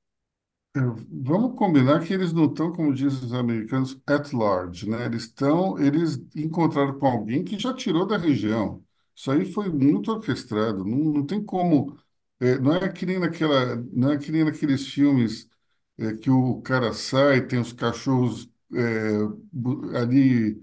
É, 0.76 0.80
Vamos 1.22 1.56
combinar 1.56 2.04
que 2.04 2.12
eles 2.12 2.32
não 2.32 2.46
estão, 2.46 2.72
como 2.72 2.92
dizem 2.92 3.24
os 3.26 3.32
americanos, 3.32 3.96
at 4.06 4.32
large, 4.32 4.88
né? 4.88 5.04
Eles 5.06 5.22
estão, 5.24 5.78
eles 5.78 6.16
encontraram 6.34 6.98
com 6.98 7.06
alguém 7.06 7.44
que 7.44 7.58
já 7.58 7.72
tirou 7.72 8.06
da 8.06 8.16
região. 8.16 8.84
Isso 9.14 9.30
aí 9.30 9.50
foi 9.52 9.68
muito 9.70 10.10
orquestrado. 10.10 10.84
Não, 10.84 10.96
não 11.14 11.26
tem 11.26 11.42
como. 11.44 11.96
é, 12.40 12.58
não 12.58 12.74
é 12.74 12.88
que 12.92 13.06
nem 13.06 13.18
naquela, 13.20 13.76
não 13.92 14.12
é 14.12 14.18
que 14.18 14.32
nem 14.32 14.44
naqueles 14.44 14.86
filmes 14.88 15.48
é, 15.96 16.14
que 16.16 16.28
o 16.30 16.60
cara 16.62 16.92
sai, 16.92 17.46
tem 17.46 17.60
os 17.60 17.72
cachorros 17.72 18.50
é, 18.74 19.98
ali 19.98 20.60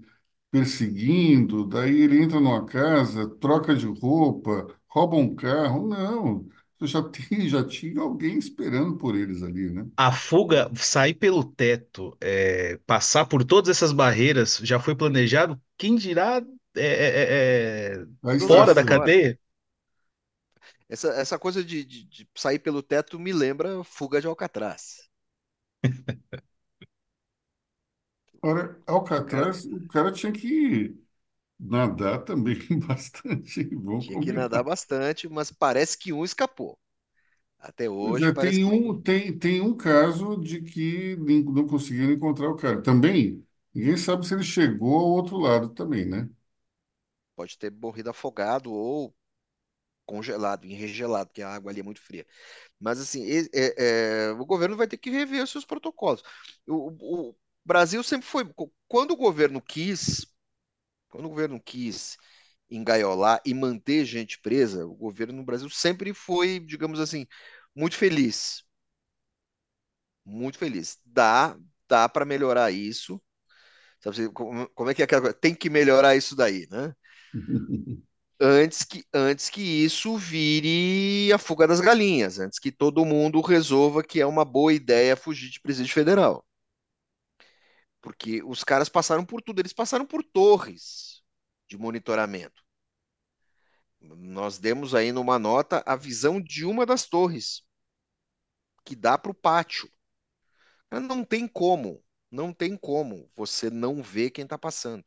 perseguindo, 0.50 1.66
daí 1.66 2.02
ele 2.02 2.22
entra 2.22 2.40
numa 2.40 2.64
casa, 2.66 3.28
troca 3.38 3.74
de 3.76 3.86
roupa, 3.86 4.68
rouba 4.88 5.16
um 5.16 5.34
carro. 5.34 5.88
Não, 5.88 6.48
já 6.86 7.02
tem, 7.02 7.48
já 7.48 7.64
tinha 7.66 8.00
alguém 8.00 8.38
esperando 8.38 8.96
por 8.98 9.14
eles 9.16 9.42
ali, 9.42 9.70
né? 9.70 9.86
A 9.96 10.10
fuga, 10.10 10.70
sair 10.74 11.14
pelo 11.14 11.44
teto, 11.44 12.16
é, 12.20 12.78
passar 12.86 13.26
por 13.26 13.44
todas 13.44 13.76
essas 13.76 13.92
barreiras, 13.92 14.56
já 14.62 14.80
foi 14.80 14.96
planejado? 14.96 15.60
Quem 15.78 15.94
dirá 15.96 16.42
é, 16.74 16.82
é, 16.86 17.92
é, 17.94 18.02
é, 18.02 18.06
fora 18.38 18.74
da 18.74 18.82
cadeia? 18.84 19.38
Essa, 20.88 21.08
essa 21.14 21.38
coisa 21.38 21.64
de, 21.64 21.84
de- 21.84 22.04
de 22.04 22.28
sair 22.36 22.58
pelo 22.58 22.82
teto 22.82 23.18
me 23.18 23.32
lembra 23.32 23.82
Fuga 23.84 24.20
de 24.20 24.26
Alcatraz. 24.26 25.08
Ora, 28.42 28.80
Alcatraz, 28.86 29.64
o 29.64 29.86
cara 29.88 30.12
tinha 30.12 30.32
que 30.32 30.96
nadar 31.62 32.24
também 32.24 32.56
bastante, 32.86 33.70
tinha 33.98 34.18
que 34.18 34.32
nadar 34.32 34.62
bastante, 34.64 35.28
mas 35.28 35.50
parece 35.50 35.96
que 35.98 36.12
um 36.12 36.24
escapou. 36.24 36.78
Até 37.58 37.90
hoje 37.90 38.30
parece 38.30 38.60
tem 38.60 38.64
um, 38.64 39.00
tem, 39.00 39.36
tem 39.38 39.60
um 39.60 39.76
caso 39.76 40.36
de 40.38 40.60
que 40.62 41.16
não 41.16 41.66
conseguiram 41.66 42.12
encontrar 42.12 42.48
o 42.50 42.56
cara. 42.56 42.82
Também, 42.82 43.46
ninguém 43.74 43.96
sabe 43.96 44.26
se 44.26 44.34
ele 44.34 44.42
chegou 44.42 44.94
ao 44.98 45.06
outro 45.10 45.36
lado 45.38 45.68
também, 45.70 46.04
né? 46.06 46.28
pode 47.36 47.58
ter 47.58 47.70
morrido 47.72 48.10
afogado 48.10 48.72
ou 48.72 49.14
congelado, 50.06 50.66
enregelado, 50.66 51.28
porque 51.28 51.42
a 51.42 51.50
água 51.50 51.70
ali 51.72 51.80
é 51.80 51.84
muito 51.84 52.00
fria. 52.02 52.26
Mas 52.80 53.00
assim, 53.00 53.24
é- 53.54 54.28
é, 54.28 54.32
o 54.32 54.46
governo 54.46 54.76
vai 54.76 54.88
ter 54.88 54.98
que 54.98 55.10
rever 55.10 55.42
os 55.44 55.50
seus 55.50 55.64
protocolos. 55.66 56.22
O, 56.66 57.30
o 57.30 57.36
Brasil 57.64 58.02
sempre 58.04 58.26
foi. 58.28 58.44
Quando 58.88 59.12
o 59.12 59.16
governo 59.18 59.62
quis, 59.62 60.26
quando 61.12 61.26
o 61.26 61.30
governo 61.30 61.60
quis 61.62 62.18
engaiolar 62.70 63.40
e 63.46 63.54
manter 63.54 64.04
gente 64.06 64.40
presa, 64.40 64.86
o 64.86 64.94
governo 64.96 65.34
no 65.34 65.44
Brasil 65.44 65.70
sempre 65.70 66.14
foi, 66.14 66.60
digamos 66.60 67.00
assim, 67.00 67.26
muito 67.76 67.96
feliz. 67.96 68.64
Muito 70.24 70.58
feliz. 70.58 70.98
Dá, 71.04 71.56
dá 71.88 72.08
para 72.08 72.24
melhorar 72.24 72.70
isso. 72.70 73.20
Sabe, 74.00 74.30
como, 74.32 74.68
como 74.70 74.90
é 74.90 74.94
que 74.94 75.02
é 75.02 75.06
aquela 75.06 75.22
coisa? 75.22 75.36
Tem 75.38 75.54
que 75.54 75.70
melhorar 75.70 76.16
isso 76.16 76.36
daí, 76.36 76.68
né? 76.70 76.94
Antes 78.40 78.82
que, 78.84 79.04
antes 79.14 79.48
que 79.48 79.62
isso 79.62 80.16
vire 80.18 81.32
a 81.32 81.38
fuga 81.38 81.66
das 81.66 81.80
galinhas, 81.80 82.38
antes 82.40 82.58
que 82.58 82.72
todo 82.72 83.04
mundo 83.04 83.40
resolva 83.40 84.02
que 84.02 84.20
é 84.20 84.26
uma 84.26 84.44
boa 84.44 84.72
ideia 84.72 85.16
fugir 85.16 85.48
de 85.50 85.60
presídio 85.60 85.94
federal. 85.94 86.44
Porque 88.02 88.42
os 88.44 88.64
caras 88.64 88.90
passaram 88.90 89.24
por 89.26 89.42
tudo, 89.42 89.60
eles 89.60 89.72
passaram 89.72 90.06
por 90.06 90.22
torres 90.24 91.22
de 91.68 91.78
monitoramento. 91.78 92.62
Nós 94.02 94.58
demos 94.58 94.94
aí 94.94 95.12
numa 95.12 95.38
nota 95.38 95.82
a 95.86 95.96
visão 95.96 96.38
de 96.42 96.62
uma 96.66 96.84
das 96.84 97.06
torres, 97.06 97.62
que 98.84 98.94
dá 98.94 99.18
para 99.18 99.32
o 99.32 99.34
pátio. 99.34 99.90
Não 100.92 101.24
tem 101.24 101.48
como, 101.48 102.04
não 102.30 102.52
tem 102.52 102.76
como 102.76 103.28
você 103.34 103.68
não 103.68 104.00
ver 104.00 104.30
quem 104.30 104.44
está 104.44 104.56
passando. 104.56 105.04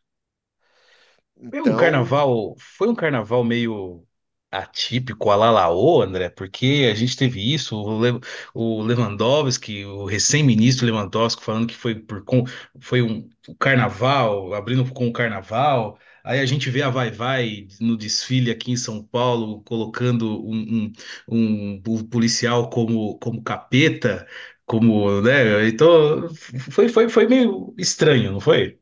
Foi 1.49 1.61
um 1.61 1.73
Então, 1.73 1.75
carnaval, 1.75 2.55
foi 2.59 2.87
um 2.89 2.95
carnaval 2.95 3.43
meio 3.43 4.05
atípico, 4.51 5.29
a 5.31 5.35
la 5.35 5.51
Laô, 5.51 6.01
André, 6.01 6.29
porque 6.29 6.89
a 6.91 6.95
gente 6.95 7.17
teve 7.17 7.41
isso, 7.53 7.75
o, 7.77 7.99
Le- 7.99 8.19
o 8.53 8.81
Lewandowski, 8.83 9.83
o 9.85 10.05
recém-ministro 10.05 10.85
Lewandowski 10.85 11.43
falando 11.43 11.67
que 11.67 11.75
foi 11.75 11.95
por 11.95 12.23
con- 12.23 12.45
foi 12.79 13.01
um 13.01 13.29
o 13.47 13.55
carnaval, 13.55 14.53
abrindo 14.53 14.91
com 14.93 15.07
o 15.07 15.13
carnaval. 15.13 15.99
Aí 16.23 16.39
a 16.39 16.45
gente 16.45 16.69
vê 16.69 16.81
a 16.81 16.89
Vai 16.89 17.11
Vai 17.11 17.67
no 17.79 17.95
desfile 17.97 18.49
aqui 18.51 18.71
em 18.71 18.77
São 18.77 19.03
Paulo, 19.03 19.61
colocando 19.63 20.43
um, 20.47 20.91
um, 21.29 21.81
um 21.87 22.03
policial 22.07 22.69
como, 22.69 23.17
como 23.19 23.43
capeta, 23.43 24.27
como, 24.65 25.21
né? 25.21 25.67
Então 25.67 26.27
foi, 26.71 26.89
foi, 26.89 27.09
foi 27.09 27.27
meio 27.27 27.73
estranho, 27.77 28.31
não 28.31 28.39
foi? 28.39 28.79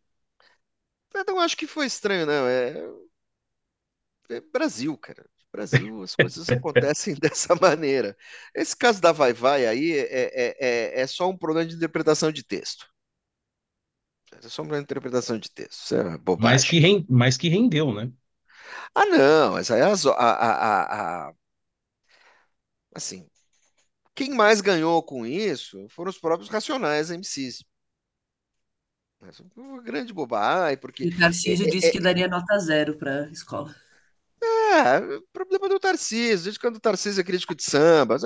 Eu 1.14 1.24
não 1.26 1.40
acho 1.40 1.58
que 1.58 1.66
foi 1.68 1.86
estranho, 1.88 2.26
não. 2.26 2.48
É, 2.48 2.74
é 4.30 4.42
Brasil, 4.42 4.98
cara. 4.98 5.26
Brasil, 5.54 6.04
as 6.04 6.16
coisas 6.16 6.52
acontecem 6.52 7.16
dessa 7.22 7.56
maneira. 7.56 8.18
Esse 8.56 8.76
caso 8.78 9.02
da 9.02 9.12
Vai 9.14 9.34
Vai 9.34 9.68
aí 9.68 9.94
é, 9.94 10.56
é, 10.60 10.98
é, 11.00 11.02
é 11.04 11.08
só 11.08 11.30
um 11.30 11.38
problema 11.38 11.70
de 11.70 11.76
interpretação 11.78 12.32
de 12.32 12.44
texto. 12.44 12.88
É 14.34 14.48
só 14.50 14.62
uma 14.62 14.78
interpretação 14.78 15.40
de 15.40 15.50
texto. 15.50 15.82
Isso 15.86 15.96
é 15.96 16.18
Mas 16.38 16.64
que, 16.66 16.80
bobagem. 16.80 16.80
ren- 16.80 17.06
mas 17.10 17.38
que 17.38 17.50
rendeu, 17.50 17.94
né? 17.94 18.12
Ah, 18.96 19.06
não, 19.06 19.54
mas 19.54 19.70
aí 19.72 19.82
as- 19.82 20.06
a, 20.06 20.12
a, 20.14 21.28
a- 21.28 21.28
a- 21.30 21.34
assim, 22.96 23.30
quem 24.16 24.32
mais 24.36 24.62
ganhou 24.62 25.04
com 25.04 25.26
isso 25.26 25.88
foram 25.90 26.10
os 26.12 26.20
próprios 26.20 26.50
Racionais 26.50 27.12
MCs. 27.12 27.64
Essa 29.22 29.44
uma 29.56 29.82
grande 29.82 30.14
bobagem, 30.14 30.78
porque 30.78 31.06
E 31.06 31.08
o 31.08 31.16
Tarcísio 31.16 31.68
é, 31.68 31.70
disse 31.70 31.92
é, 31.92 31.94
que 31.94 32.00
daria 32.00 32.28
nota 32.28 32.58
zero 32.58 32.98
para 32.98 33.26
a 33.26 33.30
escola. 33.30 33.76
É, 34.44 35.20
problema 35.32 35.70
do 35.70 35.80
Tarcísio, 35.80 36.46
desde 36.46 36.60
quando 36.60 36.78
o 36.78 36.80
Tarcísio 36.80 37.22
é 37.22 37.24
crítico 37.24 37.56
de 37.56 37.64
samba, 37.64 38.18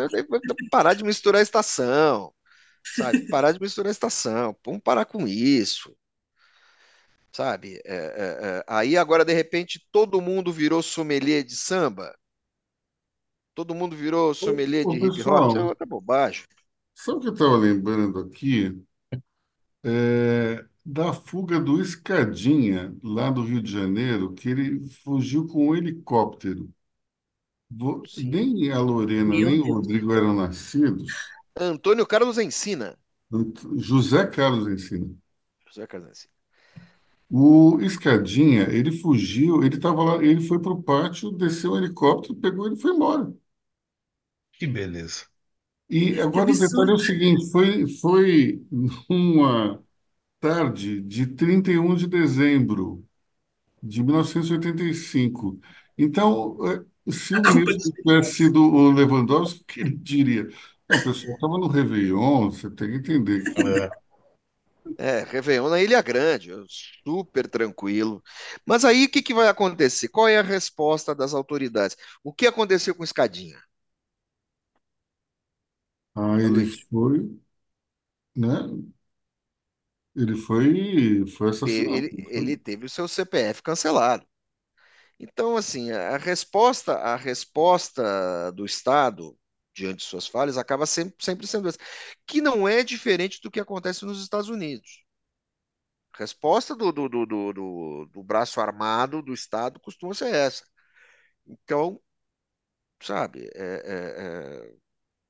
parar 0.70 0.94
de 0.94 1.04
misturar 1.04 1.40
a 1.40 1.44
estação, 1.44 2.34
sabe? 2.92 3.22
Parar 3.30 3.52
de 3.54 3.62
misturar 3.62 3.90
a 3.90 3.92
estação, 3.92 4.56
vamos 4.66 4.82
parar 4.84 5.06
com 5.06 5.28
isso, 5.28 5.96
sabe? 7.32 7.80
É, 7.86 7.96
é, 7.96 8.58
é, 8.60 8.64
aí 8.68 8.98
agora, 8.98 9.24
de 9.26 9.34
repente, 9.34 9.86
todo 9.92 10.22
mundo 10.22 10.52
virou 10.52 10.82
sommelier 10.84 11.44
de 11.44 11.56
samba, 11.56 12.14
todo 13.54 13.76
mundo 13.76 13.94
virou 13.96 14.34
Ô, 14.40 14.48
sommelier 14.48 14.86
de 14.86 14.96
hip 14.98 15.22
hop, 15.28 15.46
isso 15.46 15.58
é 15.58 15.64
outra 15.64 15.86
bobagem. 15.86 16.46
sabe 16.94 17.18
o 17.20 17.22
que 17.22 17.28
eu 17.30 17.34
estava 17.34 17.56
lembrando 17.58 18.20
aqui? 18.20 18.86
É, 19.84 20.66
da 20.88 21.14
fuga 21.14 21.60
do 21.60 21.82
Escadinha, 21.82 22.96
lá 23.04 23.30
do 23.32 23.44
Rio 23.44 23.62
de 23.62 23.72
Janeiro, 23.72 24.34
que 24.34 24.50
ele 24.50 24.88
fugiu 24.90 25.48
com 25.48 25.70
um 25.70 25.76
helicóptero. 25.76 26.70
Vo- 27.70 28.06
Sim. 28.06 28.34
Nem 28.34 28.72
a 28.72 28.80
Lorena, 28.82 29.34
Meu 29.34 29.40
nem 29.40 29.60
o 29.62 29.64
Deus. 29.64 29.76
Rodrigo 29.76 30.14
eram 30.14 30.36
nascidos. 30.36 31.32
Antônio 31.60 32.08
Carlos 32.08 32.38
Ensina. 32.40 32.98
José 33.78 34.26
Carlos 34.28 34.68
ensina. 34.68 35.08
José 35.68 35.86
Carlos 35.88 36.10
Ensina. 36.10 36.34
O 37.30 37.80
Escadinha, 37.82 38.64
ele 38.70 38.92
fugiu, 38.92 39.64
ele 39.64 39.76
estava 39.78 40.04
lá, 40.04 40.24
ele 40.24 40.42
foi 40.42 40.60
para 40.62 40.72
o 40.74 40.82
pátio, 40.84 41.32
desceu 41.32 41.72
um 41.74 41.78
helicóptero, 41.78 42.36
pegou 42.36 42.66
ele 42.68 42.76
e 42.76 42.80
foi 42.82 42.92
embora. 42.92 43.34
Que 44.52 44.68
beleza. 44.68 45.26
E 45.90 46.20
Que 46.32 46.40
agora 46.40 46.52
o 46.52 46.58
detalhe 46.58 46.92
é 46.92 46.94
o 46.96 46.98
absurdo. 46.98 47.10
seguinte, 47.10 47.52
foi, 47.52 47.88
foi 48.02 48.66
uma 49.10 49.84
tarde 50.40 51.02
de 51.02 51.28
31 51.28 51.96
de 51.96 52.08
dezembro 52.08 53.06
de 53.84 54.04
1985. 54.04 55.60
Então, 55.98 56.58
eh, 56.68 56.86
se 57.12 57.36
o 57.36 57.46
ministro 57.52 57.94
tivesse 58.04 58.36
sido 58.36 58.62
o 58.64 58.92
Lewandowski, 58.92 59.62
o 59.64 59.66
que 59.66 59.82
ele 59.82 59.98
diria? 59.98 60.50
O 60.90 61.00
pessoal 61.02 61.36
estava 61.36 61.58
no 61.60 61.68
Réveillon, 61.68 62.52
você 62.52 62.70
tem 62.72 62.90
que 62.92 62.98
entender 62.98 63.44
que 63.44 63.62
É. 63.62 63.92
É, 64.98 65.24
Réveillon 65.24 65.70
na 65.70 65.82
Ilha 65.82 66.02
Grande, 66.02 66.52
super 67.04 67.48
tranquilo. 67.48 68.24
Mas 68.66 68.84
aí 68.86 69.06
o 69.06 69.10
que 69.12 69.22
que 69.22 69.34
vai 69.34 69.48
acontecer? 69.48 70.08
Qual 70.10 70.28
é 70.28 70.38
a 70.38 70.42
resposta 70.42 71.14
das 71.16 71.34
autoridades? 71.34 71.96
O 72.24 72.34
que 72.34 72.48
aconteceu 72.48 72.96
com 72.96 73.04
Escadinha, 73.04 73.58
ah, 76.16 76.38
ele 76.42 76.66
Luiz? 76.66 76.86
foi, 76.90 77.40
né? 78.36 78.48
Ele 80.18 80.36
foi, 80.36 81.26
foi 81.28 81.50
assassinado. 81.50 82.06
Ele, 82.12 82.26
ele 82.30 82.58
teve 82.58 82.86
o 82.86 82.90
seu 82.90 83.08
CPF 83.08 83.62
cancelado. 83.64 84.26
Então, 85.20 85.58
assim, 85.58 85.92
a 85.92 86.18
resposta, 86.18 86.94
a 86.96 87.16
resposta 87.16 88.52
do 88.54 88.66
Estado 88.66 89.38
diante 89.76 90.00
de 90.00 90.06
suas 90.06 90.28
falhas 90.28 90.58
acaba 90.58 90.86
sempre, 90.88 91.16
sempre 91.24 91.48
sendo 91.48 91.70
essa, 91.70 91.80
que 92.28 92.42
não 92.42 92.68
é 92.68 92.84
diferente 92.84 93.42
do 93.42 93.52
que 93.52 93.60
acontece 93.60 94.06
nos 94.06 94.22
Estados 94.24 94.50
Unidos. 94.50 95.04
A 96.14 96.18
resposta 96.20 96.76
do, 96.76 96.92
do, 96.92 97.08
do, 97.08 97.26
do, 97.26 97.54
do- 97.54 98.06
do 98.08 98.24
braço 98.24 98.60
armado 98.60 99.22
do 99.22 99.34
Estado 99.34 99.80
costuma 99.80 100.14
ser 100.14 100.34
essa. 100.34 100.64
Então, 101.48 102.02
sabe, 103.02 103.50
é- 103.56 103.84
é- 103.86 104.68
é, 104.72 104.76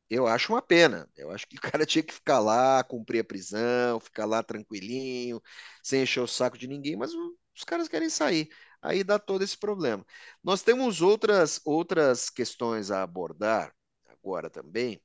eu 0.09 0.27
acho 0.27 0.53
uma 0.53 0.61
pena. 0.61 1.09
Eu 1.15 1.31
acho 1.31 1.47
que 1.47 1.57
o 1.57 1.61
cara 1.61 1.85
tinha 1.85 2.03
que 2.03 2.13
ficar 2.13 2.39
lá, 2.39 2.83
cumprir 2.83 3.19
a 3.21 3.23
prisão, 3.23 3.99
ficar 3.99 4.25
lá 4.25 4.43
tranquilinho, 4.43 5.41
sem 5.83 6.03
encher 6.03 6.21
o 6.21 6.27
saco 6.27 6.57
de 6.57 6.67
ninguém, 6.67 6.95
mas 6.95 7.11
os 7.13 7.63
caras 7.65 7.87
querem 7.87 8.09
sair. 8.09 8.49
Aí 8.81 9.03
dá 9.03 9.17
todo 9.19 9.43
esse 9.43 9.57
problema. 9.57 10.05
Nós 10.43 10.61
temos 10.63 11.01
outras, 11.01 11.59
outras 11.65 12.29
questões 12.29 12.91
a 12.91 13.03
abordar 13.03 13.73
agora 14.07 14.49
também, 14.49 15.01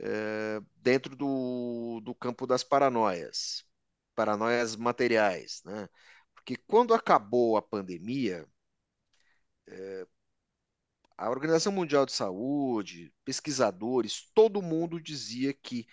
eh, 0.00 0.60
dentro 0.76 1.16
do, 1.16 2.00
do 2.04 2.14
campo 2.14 2.46
das 2.46 2.64
paranoias, 2.64 3.64
paranoias 4.14 4.76
materiais, 4.76 5.62
né? 5.64 5.88
Porque 6.34 6.56
quando 6.66 6.94
acabou 6.94 7.56
a 7.56 7.62
pandemia, 7.62 8.46
a 11.18 11.30
Organização 11.30 11.72
Mundial 11.72 12.06
de 12.06 12.12
Saúde, 12.12 13.12
pesquisadores, 13.24 14.30
todo 14.34 14.62
mundo 14.62 15.00
dizia 15.00 15.52
que 15.52 15.86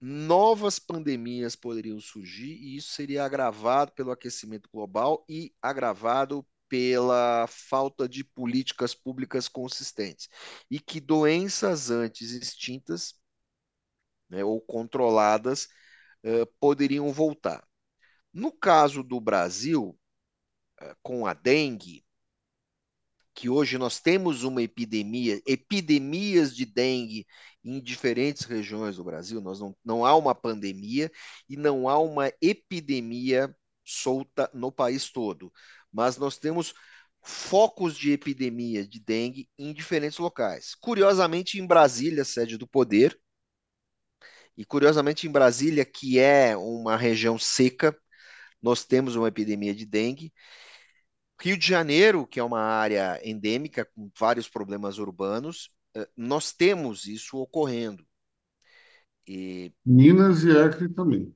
novas 0.00 0.78
pandemias 0.78 1.54
poderiam 1.54 2.00
surgir 2.00 2.52
e 2.52 2.76
isso 2.76 2.90
seria 2.92 3.24
agravado 3.24 3.92
pelo 3.92 4.10
aquecimento 4.10 4.68
global 4.72 5.24
e 5.28 5.54
agravado 5.60 6.46
pela 6.68 7.46
falta 7.48 8.08
de 8.08 8.24
políticas 8.24 8.94
públicas 8.94 9.48
consistentes. 9.48 10.28
E 10.70 10.80
que 10.80 11.00
doenças 11.00 11.90
antes 11.90 12.30
extintas, 12.32 13.14
né, 14.28 14.44
ou 14.44 14.60
controladas, 14.60 15.68
eh, 16.22 16.46
poderiam 16.60 17.12
voltar. 17.12 17.66
No 18.32 18.52
caso 18.52 19.02
do 19.02 19.20
Brasil, 19.20 19.98
eh, 20.80 20.96
com 21.02 21.26
a 21.26 21.34
dengue, 21.34 22.04
que 23.34 23.48
hoje 23.48 23.78
nós 23.78 24.00
temos 24.00 24.42
uma 24.44 24.62
epidemia, 24.62 25.40
epidemias 25.46 26.54
de 26.54 26.66
dengue 26.66 27.26
em 27.64 27.80
diferentes 27.80 28.44
regiões 28.44 28.96
do 28.96 29.04
Brasil, 29.04 29.40
nós 29.40 29.60
não, 29.60 29.76
não 29.84 30.04
há 30.04 30.16
uma 30.16 30.34
pandemia 30.34 31.10
e 31.48 31.56
não 31.56 31.88
há 31.88 31.98
uma 31.98 32.32
epidemia 32.40 33.54
solta 33.84 34.50
no 34.54 34.72
país 34.72 35.10
todo, 35.10 35.52
mas 35.92 36.16
nós 36.16 36.38
temos 36.38 36.74
focos 37.22 37.96
de 37.96 38.12
epidemia 38.12 38.86
de 38.86 39.00
dengue 39.00 39.48
em 39.58 39.72
diferentes 39.72 40.18
locais. 40.18 40.74
Curiosamente, 40.74 41.58
em 41.58 41.66
Brasília, 41.66 42.24
sede 42.24 42.56
do 42.56 42.66
poder, 42.66 43.18
e 44.56 44.64
curiosamente 44.64 45.26
em 45.26 45.30
Brasília, 45.30 45.84
que 45.84 46.18
é 46.18 46.56
uma 46.56 46.96
região 46.96 47.38
seca, 47.38 47.96
nós 48.62 48.84
temos 48.84 49.16
uma 49.16 49.28
epidemia 49.28 49.74
de 49.74 49.86
dengue, 49.86 50.32
Rio 51.40 51.56
de 51.56 51.66
Janeiro, 51.66 52.26
que 52.26 52.38
é 52.38 52.44
uma 52.44 52.60
área 52.60 53.20
endêmica 53.28 53.84
com 53.84 54.10
vários 54.18 54.48
problemas 54.48 54.98
urbanos, 54.98 55.70
eh, 55.96 56.08
nós 56.16 56.52
temos 56.52 57.06
isso 57.06 57.36
ocorrendo. 57.38 58.06
E 59.26 59.72
Minas 59.84 60.42
e 60.44 60.52
Acre 60.58 60.88
também. 60.88 61.34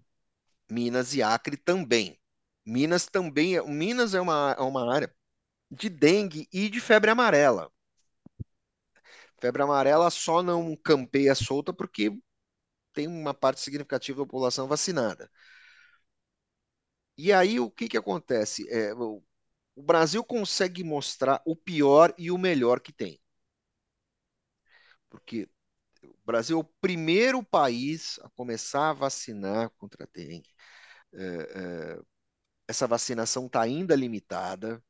Minas 0.70 1.14
e 1.14 1.22
Acre 1.22 1.56
também. 1.56 2.18
Minas 2.66 3.06
também, 3.06 3.56
é- 3.56 3.62
Minas 3.62 4.14
é 4.14 4.20
uma, 4.20 4.54
é 4.58 4.62
uma 4.62 4.92
área 4.92 5.14
de 5.70 5.88
dengue 5.90 6.48
e 6.52 6.68
de 6.70 6.80
febre 6.80 7.10
amarela. 7.10 7.70
Febre 9.40 9.62
amarela 9.62 10.10
só 10.10 10.42
não 10.42 10.74
campeia 10.76 11.34
solta 11.34 11.72
porque 11.72 12.10
tem 12.94 13.08
uma 13.08 13.34
parte 13.34 13.60
significativa 13.62 14.20
da 14.20 14.26
população 14.26 14.68
vacinada. 14.68 15.30
E 17.16 17.32
aí 17.32 17.58
o 17.60 17.70
que 17.70 17.88
que 17.88 17.96
acontece? 17.96 18.68
É, 18.70 18.92
o 18.94 19.22
o 19.76 19.82
Brasil 19.82 20.24
consegue 20.24 20.82
mostrar 20.84 21.42
o 21.46 21.54
pior 21.56 22.14
e 22.18 22.30
o 22.30 22.38
melhor 22.38 22.80
que 22.80 22.92
tem. 22.92 23.20
Porque 25.08 25.48
O 26.04 26.26
Brasil 26.26 26.58
é 26.58 26.60
o 26.62 26.64
primeiro 26.80 27.44
país 27.44 28.18
a 28.22 28.30
começar 28.30 28.90
a 28.90 28.94
vacinar 28.94 29.70
contra 29.78 30.04
a 30.04 30.08
dengue. 30.12 30.50
É, 31.14 31.94
é, 31.96 32.00
essa 32.68 32.86
vacinação 32.86 33.46
está 33.46 33.62
ainda 33.62 33.96
limitada, 33.96 34.82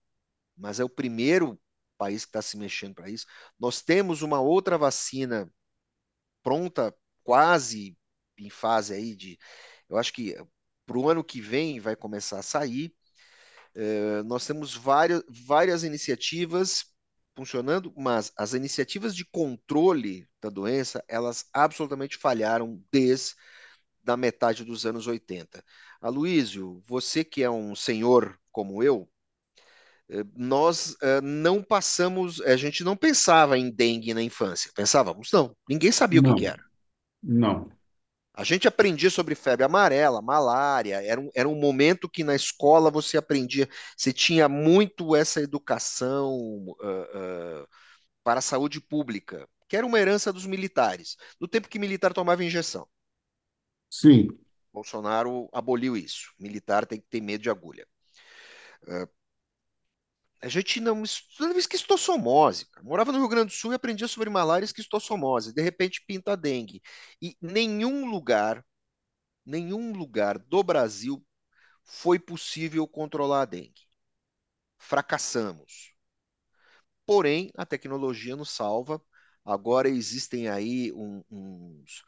mas 0.56 0.80
é 0.80 0.84
o 0.84 0.88
primeiro 0.90 1.60
país 1.98 2.24
que 2.24 2.30
está 2.30 2.42
se 2.42 2.56
mexendo 2.58 2.94
para 2.96 3.10
isso. 3.10 3.26
Nós 3.60 3.82
temos 3.82 4.22
uma 4.22 4.40
outra 4.40 4.78
vacina 4.78 5.50
pronta, 6.42 6.94
quase 7.24 7.96
em 8.38 8.50
fase 8.50 8.94
aí 8.94 9.16
de. 9.16 9.38
Eu 9.88 9.96
acho 9.98 10.12
que 10.12 10.34
para 10.86 10.98
o 10.98 11.08
ano 11.08 11.24
que 11.24 11.40
vem 11.40 11.80
vai 11.80 11.96
começar 11.96 12.38
a 12.40 12.42
sair. 12.42 12.94
Eh, 13.74 14.22
nós 14.24 14.46
temos 14.46 14.74
várias, 14.74 15.22
várias 15.28 15.84
iniciativas 15.84 16.86
funcionando, 17.36 17.92
mas 17.96 18.32
as 18.36 18.54
iniciativas 18.54 19.14
de 19.14 19.24
controle 19.24 20.28
da 20.40 20.48
doença, 20.50 21.04
elas 21.08 21.46
absolutamente 21.52 22.16
falharam 22.16 22.82
desde 22.92 23.34
da 24.02 24.16
metade 24.16 24.64
dos 24.64 24.86
anos 24.86 25.06
80. 25.06 25.64
Aloísio, 26.00 26.82
você 26.86 27.24
que 27.24 27.42
é 27.42 27.50
um 27.50 27.74
senhor 27.74 28.38
como 28.52 28.82
eu, 28.82 29.08
eh, 30.08 30.24
nós 30.36 30.96
eh, 31.02 31.20
não 31.20 31.62
passamos, 31.62 32.40
a 32.42 32.56
gente 32.56 32.84
não 32.84 32.96
pensava 32.96 33.58
em 33.58 33.70
dengue 33.70 34.14
na 34.14 34.22
infância. 34.22 34.70
Pensávamos, 34.74 35.30
não, 35.32 35.56
ninguém 35.68 35.92
sabia 35.92 36.20
o 36.20 36.22
que, 36.22 36.34
que 36.34 36.46
Não, 36.46 36.46
era. 36.46 36.62
não. 37.22 37.78
A 38.34 38.42
gente 38.44 38.66
aprendia 38.66 39.10
sobre 39.10 39.34
febre 39.36 39.64
amarela, 39.64 40.20
malária, 40.20 41.00
era 41.02 41.20
um, 41.20 41.30
era 41.34 41.48
um 41.48 41.54
momento 41.54 42.08
que 42.08 42.24
na 42.24 42.34
escola 42.34 42.90
você 42.90 43.16
aprendia, 43.16 43.68
você 43.96 44.12
tinha 44.12 44.48
muito 44.48 45.14
essa 45.14 45.40
educação 45.40 46.74
ah, 46.82 47.08
ah, 47.64 47.66
para 48.24 48.40
a 48.40 48.42
saúde 48.42 48.80
pública, 48.80 49.48
que 49.68 49.76
era 49.76 49.86
uma 49.86 50.00
herança 50.00 50.32
dos 50.32 50.46
militares, 50.46 51.16
do 51.40 51.48
tempo 51.48 51.68
que 51.68 51.78
militar 51.78 52.12
tomava 52.14 52.44
injeção. 52.44 52.88
Sim, 53.90 54.38
Bolsonaro 54.72 55.48
aboliu 55.52 55.96
isso. 55.96 56.32
Militar 56.38 56.84
tem 56.86 57.00
que 57.00 57.06
ter 57.08 57.20
medo 57.22 57.40
de 57.42 57.48
agulha. 57.50 57.86
A 60.44 60.48
gente 60.48 60.78
não 60.80 61.02
estudava 61.02 61.58
esquistossomose. 61.58 62.66
cara. 62.66 62.84
Morava 62.86 63.10
no 63.12 63.18
Rio 63.18 63.28
Grande 63.28 63.46
do 63.48 63.52
Sul 63.52 63.72
e 63.72 63.74
aprendia 63.76 64.06
sobre 64.06 64.28
malária 64.30 64.64
e 64.64 64.66
esquistossomose. 64.66 65.52
De 65.54 65.62
repente 65.62 66.04
pinta 66.06 66.32
a 66.32 66.36
dengue. 66.36 66.82
E 67.20 67.36
nenhum 67.40 68.06
lugar, 68.10 68.64
nenhum 69.46 69.92
lugar 69.92 70.38
do 70.38 70.62
Brasil 70.62 71.24
foi 71.84 72.18
possível 72.18 72.86
controlar 72.88 73.42
a 73.42 73.46
dengue. 73.46 73.82
Fracassamos. 74.78 75.94
Porém, 77.06 77.50
a 77.56 77.66
tecnologia 77.66 78.36
nos 78.36 78.50
salva. 78.50 79.00
Agora 79.44 79.88
existem 79.88 80.48
aí 80.48 80.92
um- 80.92 81.22
uns, 81.30 82.02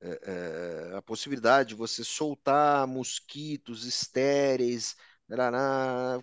é, 0.00 0.92
é, 0.92 0.96
a 0.96 1.02
possibilidade 1.02 1.70
de 1.70 1.74
você 1.74 2.04
soltar 2.04 2.86
mosquitos 2.86 3.84
estéreis, 3.84 4.94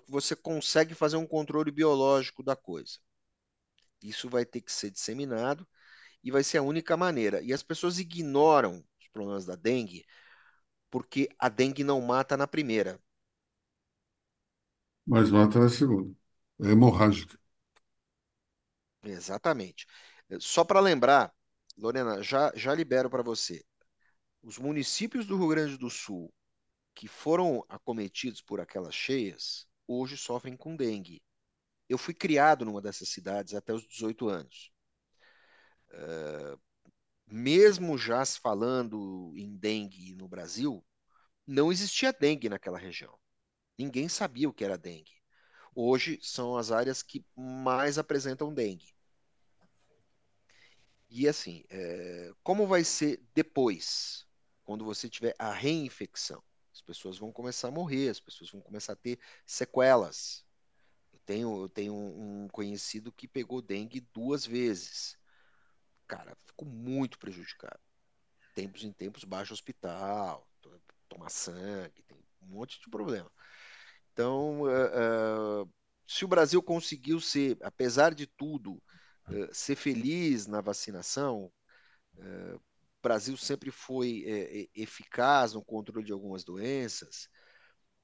você 0.08 0.36
consegue 0.36 0.94
fazer 0.96 1.18
um 1.18 1.28
controle 1.28 1.72
biológico 1.72 2.44
da 2.44 2.56
coisa. 2.56 3.00
Isso 4.04 4.30
vai 4.30 4.46
ter 4.46 4.62
que 4.62 4.72
ser 4.72 4.92
disseminado 4.92 5.68
e 6.24 6.32
vai 6.32 6.44
ser 6.44 6.60
a 6.60 6.64
única 6.64 6.98
maneira. 6.98 7.42
E 7.44 7.54
as 7.54 7.64
pessoas 7.64 8.00
ignoram 8.00 8.84
os 9.02 9.08
problemas 9.10 9.46
da 9.46 9.56
dengue 9.56 10.06
porque 10.92 11.30
a 11.40 11.50
dengue 11.50 11.84
não 11.84 12.02
mata 12.02 12.38
na 12.38 12.48
primeira. 12.48 13.00
mas 15.06 15.30
mata 15.32 15.60
na 15.60 15.70
segunda. 15.70 16.14
É 16.62 16.72
hemorrágica. 16.72 17.38
Exatamente. 19.04 19.86
Só 20.40 20.64
para 20.64 20.80
lembrar, 20.80 21.34
Lorena, 21.78 22.22
já, 22.22 22.52
já 22.56 22.74
libero 22.74 23.10
para 23.10 23.24
você. 23.24 23.64
Os 24.44 24.58
municípios 24.60 25.26
do 25.28 25.38
Rio 25.38 25.50
Grande 25.50 25.78
do 25.78 25.90
Sul 25.90 26.34
que 26.96 27.08
foram 27.08 27.66
acometidos 27.70 28.42
por 28.42 28.60
aquelas 28.62 28.94
cheias, 28.96 29.68
hoje 29.88 30.18
sofrem 30.18 30.56
com 30.56 30.76
dengue. 30.76 31.22
Eu 31.90 31.98
fui 31.98 32.14
criado 32.14 32.66
numa 32.66 32.82
dessas 32.82 33.10
cidades 33.10 33.54
até 33.54 33.74
os 33.74 33.84
18 33.88 34.30
anos. 34.30 34.72
Mesmo 37.28 37.98
já 37.98 38.24
se 38.24 38.40
falando 38.40 39.34
em 39.36 39.56
dengue 39.58 40.16
no 40.16 40.28
Brasil, 40.28 40.86
não 41.46 41.72
existia 41.72 42.14
dengue 42.14 42.48
naquela 42.50 42.78
região. 42.78 43.18
Ninguém 43.78 44.08
sabia 44.08 44.48
o 44.48 44.54
que 44.54 44.64
era 44.64 44.78
dengue. 44.78 45.12
Hoje 45.76 46.20
são 46.22 46.56
as 46.56 46.72
áreas 46.72 47.02
que 47.02 47.26
mais 47.36 47.98
apresentam 47.98 48.54
dengue. 48.54 48.94
E 51.10 51.28
assim, 51.28 51.64
é, 51.70 52.32
como 52.44 52.68
vai 52.68 52.84
ser 52.84 53.22
depois, 53.34 54.26
quando 54.64 54.84
você 54.86 55.10
tiver 55.10 55.36
a 55.40 55.54
reinfecção? 55.54 56.44
As 56.74 56.82
pessoas 56.82 57.18
vão 57.18 57.32
começar 57.32 57.70
a 57.70 57.72
morrer, 57.72 58.10
as 58.10 58.20
pessoas 58.20 58.52
vão 58.52 58.62
começar 58.62 58.94
a 58.94 58.96
ter 58.98 59.20
sequelas. 59.46 60.46
Eu 61.14 61.20
tenho, 61.26 61.64
eu 61.64 61.70
tenho 61.70 61.96
um 61.96 62.48
conhecido 62.50 63.12
que 63.12 63.28
pegou 63.28 63.62
dengue 63.62 64.02
duas 64.14 64.46
vezes. 64.46 65.18
Cara, 66.08 66.38
ficou 66.46 66.68
muito 66.68 67.20
prejudicado. 67.20 67.80
Tempos 68.56 68.84
em 68.84 68.92
tempos, 68.94 69.24
baixa 69.24 69.54
hospital, 69.54 70.48
to- 70.62 70.82
tomar 71.10 71.30
sangue, 71.30 72.04
tem 72.04 72.18
um 72.42 72.48
monte 72.48 72.80
de 72.82 72.90
problema. 72.90 73.32
Então, 74.14 74.70
eh, 74.70 74.92
eh, 74.94 75.66
se 76.08 76.26
o 76.26 76.28
Brasil 76.28 76.62
conseguiu 76.64 77.20
ser, 77.20 77.58
apesar 77.62 78.14
de 78.14 78.28
tudo, 78.28 78.82
eh, 79.32 79.50
ser 79.54 79.76
feliz 79.76 80.48
na 80.48 80.62
vacinação, 80.62 81.52
Brasil 83.04 83.38
sempre 83.38 83.70
foi 83.70 84.24
eh, 84.26 84.62
eh, 84.62 84.70
eficaz 84.82 85.54
no 85.54 85.64
controle 85.64 86.06
de 86.06 86.14
algumas 86.14 86.44
doenças, 86.44 87.30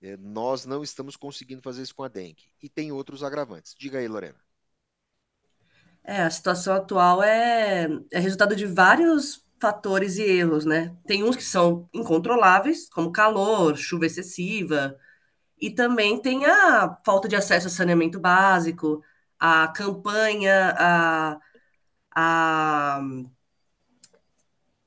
eh, 0.01 0.17
nós 0.17 0.65
não 0.65 0.83
estamos 0.83 1.15
conseguindo 1.15 1.61
fazer 1.61 1.81
isso 1.83 1.95
com 1.95 2.03
a 2.03 2.09
dengue. 2.09 2.51
E 2.61 2.69
tem 2.69 2.91
outros 2.91 3.23
agravantes. 3.23 3.73
Diga 3.77 3.99
aí, 3.99 4.07
Lorena. 4.07 4.39
É, 6.03 6.23
a 6.23 6.29
situação 6.29 6.75
atual 6.75 7.23
é, 7.23 7.87
é 8.11 8.19
resultado 8.19 8.55
de 8.55 8.65
vários 8.65 9.45
fatores 9.59 10.17
e 10.17 10.23
erros, 10.23 10.65
né? 10.65 10.95
Tem 11.05 11.23
uns 11.23 11.35
que 11.35 11.43
são 11.43 11.87
incontroláveis, 11.93 12.89
como 12.89 13.11
calor, 13.11 13.77
chuva 13.77 14.05
excessiva, 14.05 14.97
e 15.59 15.69
também 15.69 16.21
tem 16.21 16.45
a 16.45 16.97
falta 17.05 17.27
de 17.27 17.35
acesso 17.35 17.67
a 17.67 17.69
saneamento 17.69 18.19
básico, 18.19 19.03
a 19.39 19.67
campanha, 19.69 20.75
a, 20.77 21.39
a, 22.15 23.01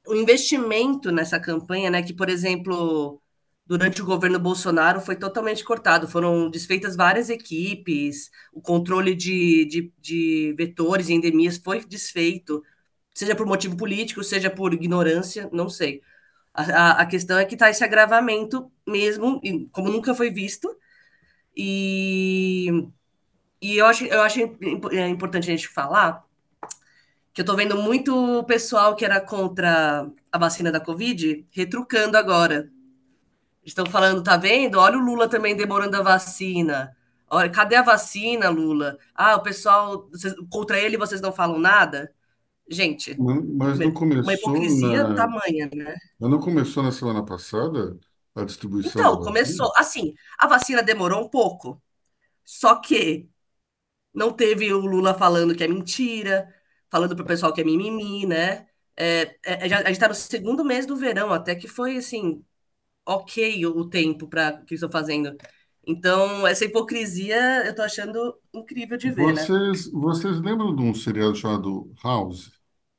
o 0.07 0.15
investimento 0.15 1.11
nessa 1.13 1.39
campanha, 1.41 1.91
né? 1.91 2.03
Que, 2.03 2.13
por 2.13 2.29
exemplo, 2.29 3.21
durante 3.67 4.03
o 4.03 4.07
governo 4.07 4.39
Bolsonaro 4.39 5.01
foi 5.01 5.17
totalmente 5.17 5.65
cortado, 5.65 6.09
foram 6.09 6.51
desfeitas 6.51 6.97
várias 6.97 7.31
equipes, 7.31 8.31
o 8.53 8.61
controle 8.61 9.15
de, 9.15 9.65
de, 9.67 9.93
de 9.99 10.55
vetores 10.57 11.09
e 11.09 11.15
endemias 11.15 11.57
foi 11.59 11.85
desfeito, 11.85 12.63
seja 13.15 13.35
por 13.37 13.47
motivo 13.47 13.77
político, 13.77 14.23
seja 14.25 14.51
por 14.51 14.75
ignorância, 14.75 15.49
não 15.53 15.69
sei. 15.69 16.03
A, 16.55 16.63
a, 16.63 17.03
a 17.03 17.07
questão 17.07 17.39
é 17.39 17.45
que 17.45 17.55
está 17.55 17.71
esse 17.71 17.85
agravamento 17.85 18.71
mesmo, 18.87 19.41
como 19.73 19.91
nunca 19.91 20.15
foi 20.15 20.31
visto, 20.31 20.77
e, 21.57 22.69
e 23.61 23.77
eu 23.79 23.87
acho, 23.87 24.05
eu 24.07 24.23
acho 24.23 24.41
é 24.93 25.09
importante 25.09 25.45
a 25.51 25.57
gente 25.57 25.69
falar 25.69 26.25
que 27.33 27.41
eu 27.41 27.45
tô 27.45 27.57
vendo 27.57 27.77
muito 27.83 28.45
pessoal 28.45 28.95
que 28.97 29.05
era 29.05 29.21
contra 29.21 30.07
a 30.31 30.39
vacina 30.39 30.71
da 30.73 30.81
Covid 30.81 31.47
retrucando 31.53 32.17
agora. 32.19 32.71
Estão 33.65 33.87
falando, 33.87 34.23
tá 34.23 34.37
vendo? 34.37 34.79
Olha 34.81 34.99
o 34.99 35.01
Lula 35.03 35.29
também 35.29 35.57
demorando 35.57 35.97
a 35.97 36.03
vacina. 36.03 36.97
Olha, 37.31 37.51
cadê 37.51 37.77
a 37.77 37.83
vacina, 37.83 38.51
Lula? 38.51 38.99
Ah, 39.15 39.37
o 39.37 39.43
pessoal, 39.43 40.09
vocês- 40.11 40.35
contra 40.51 40.79
ele 40.81 40.97
vocês 40.99 41.21
não 41.21 41.33
falam 41.33 41.59
nada? 41.59 42.13
Gente, 42.71 43.23
Mas 43.59 43.81
não 43.81 43.93
uma 44.23 44.35
começou 44.35 44.35
hipocrisia 44.35 45.05
na, 45.09 45.15
tamanha, 45.15 45.71
né? 45.75 45.97
mas 46.19 46.31
não 46.31 46.41
começou 46.41 46.83
na 46.83 46.93
semana 46.93 47.25
passada 47.25 47.99
a 48.35 48.45
distribuição 48.45 49.03
Então, 49.03 49.21
começou. 49.21 49.73
Assim, 49.77 50.15
a 50.39 50.47
vacina 50.47 50.83
demorou 50.83 51.23
um 51.25 51.29
pouco, 51.29 51.81
só 52.45 52.77
que 52.77 53.29
não 54.15 54.33
teve 54.33 54.73
o 54.73 54.81
Lula 54.87 55.15
falando 55.15 55.57
que 55.57 55.65
é 55.65 55.69
mentira, 55.69 56.55
falando 56.93 57.17
pro 57.17 57.27
pessoal 57.27 57.55
que 57.55 57.63
é 57.63 57.65
mimimi, 57.65 58.27
né? 58.27 58.69
É, 58.97 59.39
é, 59.45 59.71
já- 59.71 59.81
a 59.81 59.89
gente 59.89 60.01
tá 60.01 60.09
no 60.09 60.15
segundo 60.17 60.65
mês 60.67 60.87
do 60.87 60.97
verão, 60.97 61.33
até 61.33 61.57
que 61.57 61.69
foi 61.69 61.99
assim, 61.99 62.45
ok 63.07 63.67
o 63.67 63.89
tempo 63.91 64.29
para 64.29 64.63
que 64.65 64.75
estão 64.75 64.91
fazendo. 64.91 65.37
Então, 65.87 66.47
essa 66.47 66.65
hipocrisia 66.67 67.67
eu 67.67 67.75
tô 67.75 67.83
achando 67.83 68.41
incrível 68.55 68.97
de 68.99 69.11
ver, 69.13 69.35
né? 69.35 69.55
Vocês, 69.57 69.91
vocês 69.91 70.41
lembram 70.41 70.75
de 70.75 70.83
um 70.83 70.95
seriado 70.95 71.35
chamado 71.35 71.93
House? 72.03 72.53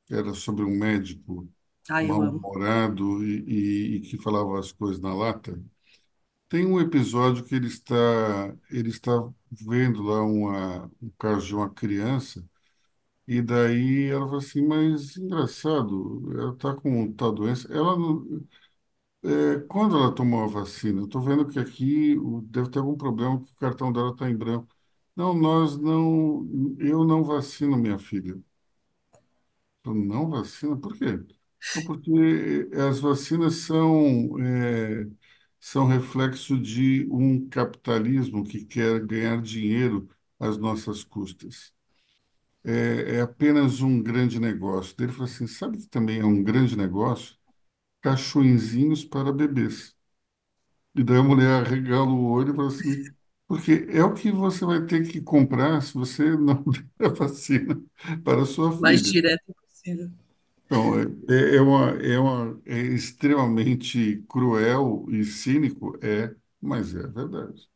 Que 0.06 0.14
era 0.14 0.34
sobre 0.34 0.62
um 0.64 0.76
médico 0.78 1.48
Ai, 1.88 2.10
eu 2.10 2.22
amo. 2.22 2.46
mal-humorado 2.46 3.24
e, 3.24 3.44
e- 3.48 3.96
e 3.96 4.00
que 4.02 4.18
falava 4.18 4.58
as 4.58 4.70
coisas 4.72 5.00
na 5.00 5.14
lata? 5.14 5.58
Tem 6.48 6.66
um 6.66 6.80
episódio 6.80 7.44
que 7.44 7.54
ele 7.56 7.68
está, 7.68 7.96
ele 8.70 8.90
está 8.90 9.12
vendo 9.52 10.02
lá 10.02 10.22
uma, 10.24 10.86
um 11.02 11.10
caso 11.18 11.46
de 11.46 11.54
uma 11.56 11.70
criança 11.70 12.44
e 13.26 13.42
daí 13.42 14.08
ela 14.10 14.26
fala 14.26 14.38
assim, 14.38 14.62
mas 14.66 15.16
engraçado, 15.16 16.30
ela 16.38 16.52
está 16.54 16.74
com 16.74 17.12
tal 17.12 17.32
doença. 17.32 17.72
Ela 17.72 17.96
não, 17.98 18.46
é, 19.24 19.60
quando 19.68 19.96
ela 19.96 20.14
tomou 20.14 20.44
a 20.44 20.46
vacina, 20.46 21.00
eu 21.00 21.04
estou 21.06 21.20
vendo 21.22 21.46
que 21.48 21.58
aqui 21.58 22.16
deve 22.44 22.70
ter 22.70 22.78
algum 22.80 22.96
problema 22.96 23.40
que 23.42 23.50
o 23.52 23.54
cartão 23.56 23.92
dela 23.92 24.10
está 24.12 24.28
em 24.30 24.36
branco. 24.36 24.68
Não, 25.16 25.34
nós 25.34 25.76
não, 25.78 26.46
eu 26.80 27.04
não 27.04 27.24
vacino 27.24 27.76
minha 27.76 27.98
filha. 27.98 28.38
Eu 29.84 29.94
não 29.94 30.28
vacina? 30.30 30.76
Por 30.76 30.96
quê? 30.96 31.04
Porque 31.84 32.70
as 32.74 33.00
vacinas 33.00 33.56
são, 33.56 34.38
é, 34.40 35.06
são 35.60 35.86
reflexo 35.86 36.58
de 36.60 37.06
um 37.10 37.48
capitalismo 37.48 38.44
que 38.44 38.64
quer 38.64 39.04
ganhar 39.06 39.40
dinheiro 39.42 40.08
às 40.38 40.56
nossas 40.58 41.04
custas. 41.04 41.72
É, 42.64 43.16
é 43.18 43.20
apenas 43.22 43.80
um 43.82 44.02
grande 44.02 44.40
negócio. 44.40 44.94
Ele 45.00 45.12
falou 45.12 45.26
assim: 45.26 45.46
sabe 45.46 45.78
que 45.78 45.86
também 45.88 46.20
é 46.20 46.24
um 46.24 46.42
grande 46.42 46.76
negócio? 46.76 47.36
Caixõezinhos 48.02 49.04
para 49.04 49.32
bebês. 49.32 49.96
E 50.94 51.02
daí 51.04 51.18
a 51.18 51.22
mulher 51.22 51.50
arregala 51.66 52.10
o 52.10 52.30
olho 52.30 52.52
e 52.52 52.56
fala 52.56 52.68
assim: 52.68 53.04
porque 53.46 53.86
é 53.90 54.02
o 54.04 54.14
que 54.14 54.30
você 54.32 54.64
vai 54.64 54.84
ter 54.86 55.08
que 55.10 55.20
comprar 55.20 55.80
se 55.82 55.94
você 55.94 56.36
não 56.36 56.64
der 56.98 57.06
a 57.06 57.08
vacina 57.10 57.82
para 58.24 58.42
a 58.42 58.46
sua 58.46 58.72
Mais 58.78 59.02
filha. 59.02 59.02
direto 59.02 59.52
possível. 59.54 60.10
Então, 60.66 60.98
é, 61.28 61.56
é 61.56 61.60
uma, 61.60 61.90
é 62.02 62.18
uma, 62.18 62.60
é 62.66 62.78
extremamente 62.78 64.22
cruel 64.28 65.06
e 65.10 65.24
cínico, 65.24 65.98
é, 66.02 66.34
mas 66.60 66.94
é 66.94 67.06
verdade. 67.06 67.68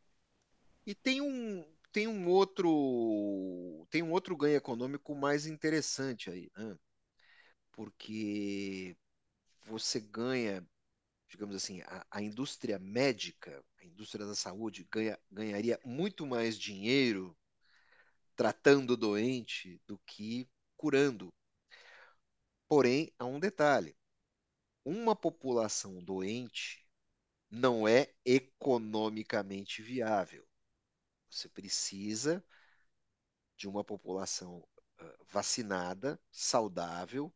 E 0.85 0.93
tem 0.95 1.21
um, 1.21 1.65
tem 1.91 2.07
um 2.07 2.27
outro, 2.29 3.87
tem 3.89 4.03
um 4.03 4.11
outro 4.11 4.35
ganho 4.37 4.57
econômico 4.57 5.15
mais 5.15 5.45
interessante 5.45 6.29
aí, 6.29 6.49
né? 6.57 6.77
Porque 7.73 8.97
você 9.67 9.99
ganha, 9.99 10.67
digamos 11.29 11.55
assim, 11.55 11.81
a, 11.83 12.05
a 12.11 12.21
indústria 12.23 12.79
médica, 12.79 13.63
a 13.79 13.85
indústria 13.85 14.25
da 14.25 14.35
saúde 14.35 14.87
ganha, 14.91 15.19
ganharia 15.31 15.79
muito 15.85 16.25
mais 16.27 16.57
dinheiro 16.59 17.37
tratando 18.35 18.91
o 18.93 18.97
doente 18.97 19.79
do 19.87 19.99
que 19.99 20.49
curando. 20.75 21.31
Porém, 22.69 23.11
há 23.19 23.25
um 23.25 23.37
detalhe: 23.37 23.97
uma 24.85 25.15
população 25.15 26.03
doente 26.03 26.87
não 27.51 27.87
é 27.87 28.13
economicamente 28.25 29.83
viável. 29.83 30.48
Você 31.29 31.49
precisa 31.49 32.43
de 33.57 33.67
uma 33.67 33.83
população 33.83 34.63
vacinada, 35.31 36.19
saudável, 36.31 37.33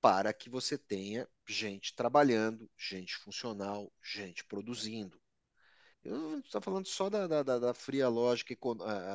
para 0.00 0.32
que 0.32 0.50
você 0.50 0.78
tenha 0.78 1.28
gente 1.48 1.94
trabalhando, 1.94 2.70
gente 2.78 3.16
funcional, 3.16 3.92
gente 4.02 4.44
produzindo. 4.44 5.20
Eu 6.04 6.18
não 6.18 6.38
estou 6.40 6.60
falando 6.60 6.86
só 6.86 7.10
da, 7.10 7.26
da, 7.26 7.42
da, 7.58 7.74
fria 7.74 8.08
lógica, 8.08 8.54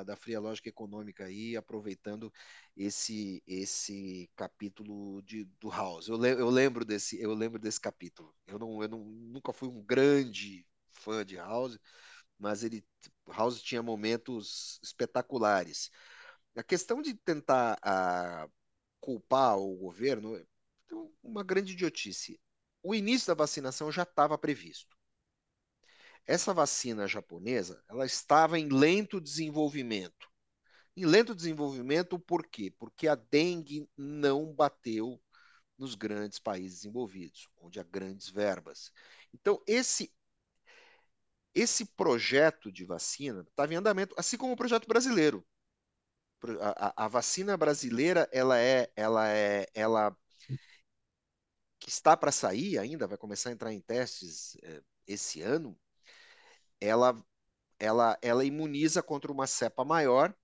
da 0.05 0.15
fria 0.15 0.39
lógica 0.39 0.69
econômica 0.69 1.25
aí, 1.25 1.55
aproveitando 1.57 2.31
esse 2.75 3.43
esse 3.47 4.29
capítulo 4.35 5.21
de, 5.23 5.45
do 5.59 5.69
House. 5.69 6.07
Eu, 6.09 6.17
le- 6.17 6.31
eu 6.33 6.49
lembro 6.49 6.85
desse 6.85 7.21
eu 7.21 7.33
lembro 7.33 7.59
desse 7.59 7.79
capítulo. 7.79 8.35
Eu 8.47 8.59
não 8.59 8.81
eu 8.83 8.89
não, 8.89 8.99
nunca 9.05 9.53
fui 9.53 9.69
um 9.69 9.81
grande 9.83 10.67
fã 10.91 11.25
de 11.25 11.37
House, 11.37 11.79
mas 12.39 12.63
ele 12.63 12.83
House 13.31 13.61
tinha 13.61 13.81
momentos 13.81 14.79
espetaculares. 14.83 15.89
A 16.55 16.63
questão 16.63 17.01
de 17.01 17.13
tentar 17.13 17.77
ah, 17.81 18.47
culpar 18.99 19.57
o 19.57 19.75
governo 19.75 20.35
é 20.35 20.45
uma 21.23 21.43
grande 21.43 21.73
idiotice. 21.73 22.39
O 22.83 22.95
início 22.95 23.27
da 23.27 23.33
vacinação 23.33 23.91
já 23.91 24.03
estava 24.03 24.37
previsto. 24.37 24.95
Essa 26.25 26.53
vacina 26.53 27.07
japonesa, 27.07 27.83
ela 27.89 28.05
estava 28.05 28.59
em 28.59 28.69
lento 28.69 29.19
desenvolvimento. 29.19 30.29
Em 30.95 31.05
lento 31.05 31.33
desenvolvimento, 31.33 32.19
por 32.19 32.45
quê? 32.45 32.73
Porque 32.77 33.07
a 33.07 33.15
dengue 33.15 33.89
não 33.97 34.53
bateu 34.53 35.21
nos 35.77 35.95
grandes 35.95 36.37
países 36.37 36.81
desenvolvidos, 36.81 37.49
onde 37.57 37.79
há 37.79 37.83
grandes 37.83 38.29
verbas. 38.29 38.91
Então, 39.33 39.61
esse 39.65 40.13
esse 41.55 41.85
projeto 41.85 42.71
de 42.71 42.85
vacina 42.85 43.41
estava 43.49 43.73
em 43.73 43.77
andamento, 43.77 44.15
assim 44.17 44.37
como 44.37 44.53
o 44.53 44.57
projeto 44.57 44.87
brasileiro. 44.87 45.45
A, 46.59 47.03
a, 47.03 47.05
a 47.05 47.07
vacina 47.07 47.55
brasileira, 47.55 48.27
ela 48.31 48.57
é, 48.59 48.91
ela 48.95 49.29
é, 49.29 49.67
ela 49.75 50.15
que 51.79 51.89
está 51.89 52.15
para 52.15 52.31
sair 52.31 52.77
ainda, 52.77 53.07
vai 53.07 53.17
começar 53.17 53.49
a 53.49 53.53
entrar 53.53 53.73
em 53.73 53.81
testes 53.81 54.55
eh, 54.63 54.81
esse 55.07 55.41
ano. 55.41 55.77
Ela, 56.81 57.23
ela, 57.79 58.17
ela 58.21 58.45
imuniza 58.45 59.03
contra 59.03 59.31
uma 59.31 59.47
cepa 59.47 59.85
maior 59.85 60.35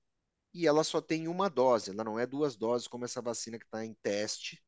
e 0.54 0.68
ela 0.68 0.84
só 0.86 1.02
tem 1.02 1.28
uma 1.30 1.50
dose, 1.50 1.92
ela 1.92 2.04
não 2.06 2.20
é 2.20 2.26
duas 2.28 2.56
doses 2.58 2.88
como 2.88 3.06
essa 3.06 3.22
vacina 3.22 3.60
que 3.60 3.66
está 3.66 3.86
em 3.86 3.96
teste. 3.96 4.64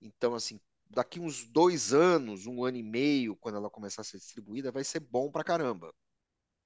Então, 0.00 0.34
assim, 0.34 0.60
daqui 0.90 1.20
uns 1.20 1.44
dois 1.46 1.92
anos, 1.92 2.46
um 2.46 2.64
ano 2.64 2.76
e 2.78 2.82
meio, 2.82 3.36
quando 3.36 3.56
ela 3.56 3.70
começar 3.70 4.02
a 4.02 4.04
ser 4.04 4.18
distribuída, 4.18 4.72
vai 4.72 4.84
ser 4.84 5.00
bom 5.00 5.30
pra 5.30 5.44
caramba. 5.44 5.94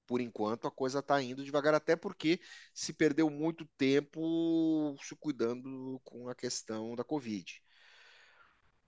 Por 0.07 0.21
enquanto, 0.21 0.67
a 0.67 0.71
coisa 0.71 0.99
está 0.99 1.21
indo 1.21 1.43
devagar, 1.43 1.73
até 1.73 1.95
porque 1.95 2.39
se 2.73 2.93
perdeu 2.93 3.29
muito 3.29 3.65
tempo 3.77 4.95
se 5.01 5.15
cuidando 5.15 5.99
com 6.03 6.29
a 6.29 6.35
questão 6.35 6.95
da 6.95 7.03
Covid. 7.03 7.61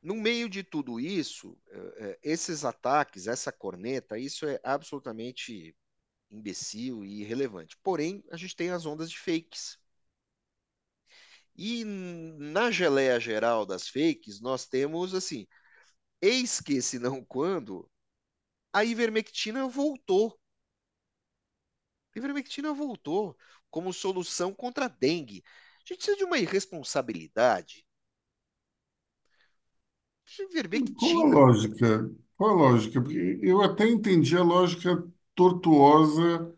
No 0.01 0.15
meio 0.15 0.47
de 0.49 0.63
tudo 0.63 0.99
isso, 0.99 1.57
eh, 1.69 2.19
esses 2.23 2.63
ataques, 2.63 3.27
essa 3.27 3.51
corneta, 3.51 4.19
isso 4.19 4.45
é 4.45 4.59
absolutamente 4.63 5.75
imbecil 6.29 7.03
e 7.03 7.21
irrelevante. 7.21 7.77
Porém, 7.83 8.23
a 8.31 8.37
gente 8.37 8.55
tem 8.55 8.69
as 8.69 8.85
ondas 8.85 9.09
de 9.09 9.17
fakes. 9.17 9.79
E 11.57 11.83
na 11.85 12.71
geleia 12.71 13.19
geral 13.19 13.65
das 13.65 13.87
fakes, 13.89 14.41
nós 14.41 14.65
temos 14.67 15.13
assim, 15.15 15.47
eis 16.21 16.61
que 16.61 16.81
se 16.81 16.99
não 16.99 17.23
quando, 17.25 17.89
a 18.73 18.85
ivermectina 18.85 19.67
voltou. 19.67 20.39
A 22.15 22.17
ivermectina 22.17 22.73
voltou 22.73 23.37
como 23.69 23.93
solução 23.93 24.51
contra 24.51 24.85
a 24.85 24.87
dengue. 24.87 25.43
A 25.77 25.79
gente 25.81 25.97
precisa 25.97 26.17
de 26.17 26.23
uma 26.23 26.39
irresponsabilidade. 26.39 27.85
Qual 30.93 31.17
a 31.21 31.25
Ivermectina. 31.29 31.39
lógica? 31.39 32.11
Qual 32.37 32.49
a 32.51 32.53
lógica? 32.71 33.01
Porque 33.01 33.39
eu 33.41 33.61
até 33.61 33.87
entendi 33.87 34.35
a 34.37 34.43
lógica 34.43 35.03
tortuosa 35.35 36.53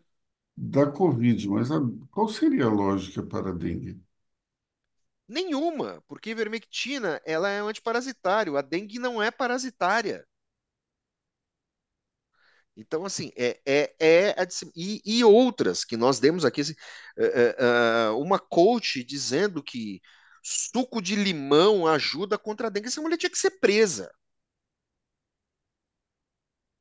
da 0.56 0.90
Covid, 0.90 1.48
mas 1.50 1.70
a- 1.72 1.80
qual 2.10 2.28
seria 2.28 2.66
a 2.66 2.70
lógica 2.70 3.22
para 3.24 3.50
a 3.50 3.54
dengue? 3.54 4.00
Nenhuma, 5.28 6.02
porque 6.08 6.30
a 6.30 6.32
ivermectina 6.32 7.20
ela 7.24 7.48
é 7.48 7.62
um 7.62 7.68
antiparasitário. 7.68 8.56
A 8.56 8.62
dengue 8.62 8.98
não 8.98 9.22
é 9.22 9.30
parasitária. 9.30 10.26
Então, 12.76 13.04
assim, 13.04 13.32
é, 13.36 13.60
é, 13.66 13.94
é 13.98 14.30
a 14.40 14.46
e, 14.76 15.02
e 15.04 15.24
outras 15.24 15.84
que 15.84 15.96
nós 15.96 16.20
demos 16.20 16.44
aqui, 16.44 16.60
assim, 16.60 16.74
é, 17.18 17.24
é, 17.24 18.06
é, 18.06 18.10
uma 18.10 18.38
coach 18.38 19.02
dizendo 19.04 19.62
que 19.62 20.00
suco 20.42 21.02
de 21.02 21.16
limão 21.16 21.86
ajuda 21.86 22.38
contra 22.38 22.68
a 22.68 22.70
dengue. 22.70 22.86
Essa 22.88 23.02
mulher 23.02 23.16
tinha 23.18 23.30
que 23.30 23.38
ser 23.38 23.50
presa. 23.60 24.10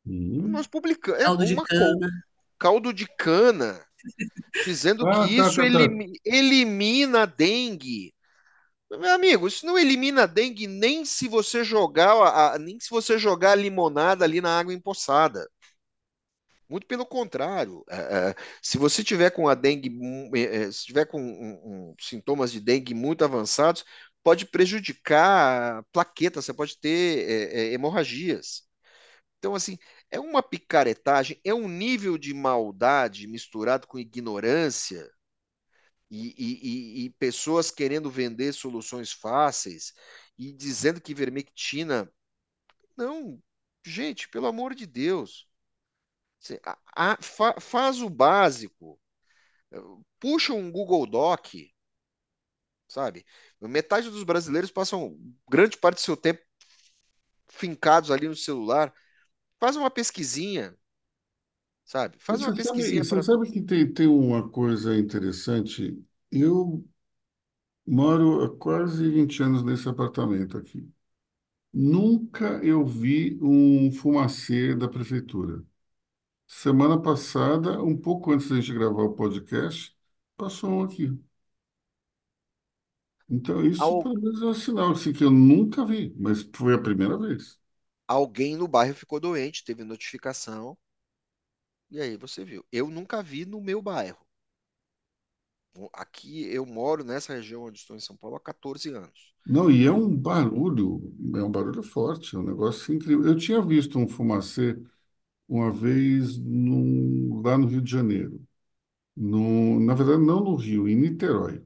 Hum. 0.06 0.54
Nós 0.54 0.68
publicamos, 0.68 1.22
é 1.22 1.30
Caldo 1.30 1.46
de 1.46 1.56
uma 1.56 1.68
co- 1.68 1.96
cana. 1.98 2.10
caldo 2.60 2.94
de 2.94 3.08
cana 3.08 3.86
dizendo 4.64 5.08
que 5.08 5.22
Ah, 5.22 5.28
tá, 5.36 5.52
isso 5.52 5.62
tá, 5.62 5.66
tá. 5.68 5.84
elimi- 5.88 6.20
elimina 6.26 7.24
a 7.24 7.28
dengue. 7.28 8.14
Meu 8.92 9.12
amigo, 9.14 9.48
isso 9.48 9.66
não 9.66 9.78
elimina 9.78 10.24
a 10.24 10.26
dengue 10.26 10.68
nem 10.68 11.04
se 11.06 11.28
você 11.30 11.64
jogar 11.64 12.12
a, 12.54 12.58
nem 12.60 12.78
se 12.80 12.90
você 12.90 13.18
jogar 13.18 13.52
a 13.52 13.56
limonada 13.56 14.24
ali 14.26 14.40
na 14.42 14.58
água 14.60 14.74
empoçada. 14.74 15.48
Muito 16.70 16.86
pelo 16.88 17.06
contrário, 17.06 17.84
é, 17.90 18.30
é, 18.32 18.36
se 18.62 18.78
você 18.78 19.02
tiver 19.04 19.32
com 19.32 19.48
a 19.48 19.56
dengue, 19.56 19.90
mu- 19.90 20.30
é, 20.36 20.64
é, 20.68 20.72
se 20.72 20.84
tiver 20.86 21.06
com 21.06 21.22
um- 21.22 21.92
um- 21.92 21.96
sintomas 22.00 22.52
de 22.52 22.60
dengue 22.60 22.94
muito 22.94 23.24
avançados, 23.24 23.86
pode 24.24 24.46
prejudicar 24.46 25.80
a 25.80 25.84
plaqueta, 25.94 26.42
você 26.42 26.54
pode 26.54 26.78
ter 26.80 27.30
é, 27.30 27.70
é, 27.70 27.74
hemorragias. 27.74 28.64
Então, 29.40 29.56
assim, 29.56 29.78
é 30.12 30.20
uma 30.20 30.44
picaretagem, 30.44 31.40
é 31.46 31.54
um 31.54 31.68
nível 31.70 32.18
de 32.18 32.34
maldade 32.34 33.28
misturado 33.28 33.88
com 33.88 34.00
ignorância 34.00 35.10
e, 36.10 36.34
e- 36.38 37.06
e- 37.06 37.10
pessoas 37.12 37.72
querendo 37.72 38.10
vender 38.10 38.54
soluções 38.54 39.12
fáceis 39.12 39.94
e 40.38 40.52
dizendo 40.54 41.02
que 41.02 41.12
ivermectina. 41.12 42.12
Não, 42.98 43.42
gente, 43.86 44.30
pelo 44.30 44.48
amor 44.48 44.76
de 44.76 44.86
Deus. 44.88 45.48
Você- 46.40 46.62
a- 46.66 46.80
a- 46.96 47.18
fa- 47.22 47.60
faz 47.62 48.02
o 48.02 48.10
básico. 48.10 49.00
Puxa 50.20 50.54
um 50.54 50.72
Google 50.72 51.08
Doc, 51.08 51.56
sabe? 52.88 53.26
Metade 53.62 54.10
dos 54.10 54.24
brasileiros 54.24 54.72
passam 54.72 55.18
grande 55.50 55.78
parte 55.78 55.98
do 55.98 56.02
seu 56.02 56.18
tempo 56.18 56.42
fincados 57.50 58.12
ali 58.12 58.28
no 58.28 58.36
celular. 58.36 58.94
Faz 59.60 59.76
uma 59.76 59.92
pesquisinha, 59.92 60.76
sabe? 61.88 62.18
Faz 62.20 62.42
uma 62.42 62.54
Você 62.54 62.58
sabe, 62.58 62.92
pesquisinha 62.92 63.04
você 63.04 63.22
sabe 63.24 63.52
que 63.52 63.62
tem, 63.62 63.92
tem 63.94 64.08
uma 64.08 64.50
coisa 64.50 64.98
interessante? 64.98 66.04
Eu 66.32 66.86
moro 67.86 68.44
há 68.44 68.58
quase 68.58 69.10
20 69.10 69.42
anos 69.44 69.64
nesse 69.64 69.88
apartamento 69.90 70.58
aqui. 70.58 70.90
Nunca 71.74 72.60
eu 72.64 72.86
vi 72.86 73.38
um 73.42 73.92
fumacê 73.92 74.76
da 74.76 74.88
prefeitura. 74.90 75.64
Semana 76.48 77.02
passada, 77.02 77.82
um 77.84 77.98
pouco 77.98 78.32
antes 78.34 78.50
da 78.50 78.58
gente 78.58 78.74
gravar 78.74 79.04
o 79.04 79.16
podcast, 79.16 79.96
passou 80.38 80.72
um 80.72 80.84
aqui. 80.84 81.18
Então, 83.30 83.66
isso 83.66 83.98
Al- 83.98 83.98
pelo 83.98 84.16
menos 84.22 84.42
é 84.42 84.46
um 84.46 84.54
sinal 84.54 84.92
assim, 84.92 85.12
que 85.14 85.24
eu 85.24 85.32
nunca 85.32 85.86
vi, 85.86 86.14
mas 86.18 86.44
foi 86.56 86.74
a 86.74 86.78
primeira 86.82 87.18
vez. 87.18 87.60
alguém 88.08 88.56
no 88.58 88.68
bairro 88.68 88.94
ficou 88.96 89.18
doente, 89.20 89.64
teve 89.64 89.82
notificação, 89.84 90.78
e 91.92 92.00
aí 92.02 92.16
você 92.18 92.46
viu. 92.46 92.66
Eu 92.72 92.90
nunca 92.90 93.22
vi 93.22 93.46
no 93.46 93.60
meu 93.62 93.82
bairro. 93.82 94.26
Aqui 95.94 96.46
eu 96.54 96.66
moro 96.66 97.04
nessa 97.06 97.34
região 97.34 97.64
onde 97.64 97.80
estou 97.80 97.96
em 97.96 98.00
São 98.02 98.18
Paulo 98.18 98.36
há 98.36 98.40
14 98.42 98.90
anos. 98.90 99.34
Não, 99.46 99.72
e 99.72 99.86
é 99.86 99.92
um 99.92 100.14
barulho, 100.16 101.02
é 101.36 101.42
um 101.44 101.50
barulho 101.52 101.82
forte, 101.82 102.36
é 102.36 102.40
um 102.40 102.44
negócio 102.44 102.94
incrível. 102.94 103.26
Eu 103.26 103.38
tinha 103.38 103.62
visto 103.62 103.98
um 103.98 104.08
fumacê 104.08 104.78
uma 105.48 105.72
vez 105.72 106.38
num- 106.40 107.42
lá 107.44 107.58
no 107.58 107.68
Rio 107.68 107.82
de 107.82 107.92
Janeiro. 107.92 108.42
No, 109.16 109.80
na 109.82 109.94
verdade, 109.96 110.24
não 110.26 110.42
no 110.44 110.56
Rio, 110.56 110.88
em 110.90 110.96
Niterói. 110.96 111.64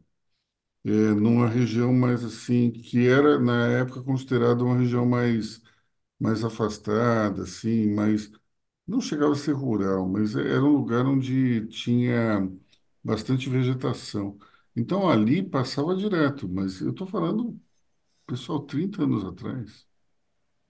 É, 0.86 0.90
numa 0.92 1.48
região 1.50 1.94
mais 1.94 2.24
assim, 2.26 2.72
que 2.72 3.08
era, 3.08 3.40
na 3.40 3.68
época, 3.70 4.04
considerada 4.04 4.64
uma 4.64 4.78
região 4.78 5.06
mais, 5.06 5.62
mais 6.20 6.44
afastada, 6.44 7.44
assim, 7.44 7.88
mais 7.94 8.32
Não 8.88 9.00
chegava 9.02 9.34
a 9.34 9.36
ser 9.36 9.54
rural, 9.54 10.08
mas 10.08 10.36
era 10.36 10.64
um 10.64 10.70
lugar 10.74 11.06
onde 11.06 11.68
tinha 11.68 12.50
bastante 13.04 13.50
vegetação. 13.50 14.38
Então 14.76 15.10
ali 15.10 15.42
passava 15.44 15.96
direto, 15.96 16.48
mas 16.50 16.82
eu 16.82 16.92
estou 16.92 17.08
falando, 17.08 17.60
pessoal, 18.28 18.62
30 18.66 19.04
anos 19.04 19.26
atrás. 19.26 19.88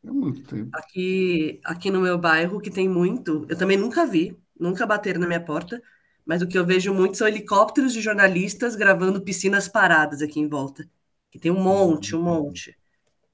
É 0.03 0.11
muito 0.11 0.43
tempo. 0.45 0.73
Aqui, 0.73 1.59
aqui 1.65 1.91
no 1.91 1.99
meu 2.01 2.17
bairro, 2.17 2.61
que 2.61 2.71
tem 2.71 2.87
muito, 2.87 3.45
eu 3.49 3.57
também 3.57 3.75
nunca 3.77 4.05
vi, 4.05 4.37
nunca 4.57 4.85
bateram 4.87 5.19
na 5.19 5.27
minha 5.27 5.43
porta, 5.43 5.81
mas 6.25 6.41
o 6.41 6.47
que 6.47 6.57
eu 6.57 6.65
vejo 6.65 6.93
muito 6.93 7.17
são 7.17 7.27
helicópteros 7.27 7.91
de 7.93 7.99
jornalistas 8.01 8.75
gravando 8.75 9.21
piscinas 9.21 9.67
paradas 9.67 10.21
aqui 10.21 10.39
em 10.39 10.47
volta. 10.47 10.89
Que 11.29 11.37
tem 11.39 11.51
um 11.51 11.61
monte, 11.61 12.15
um 12.15 12.23
monte. 12.23 12.77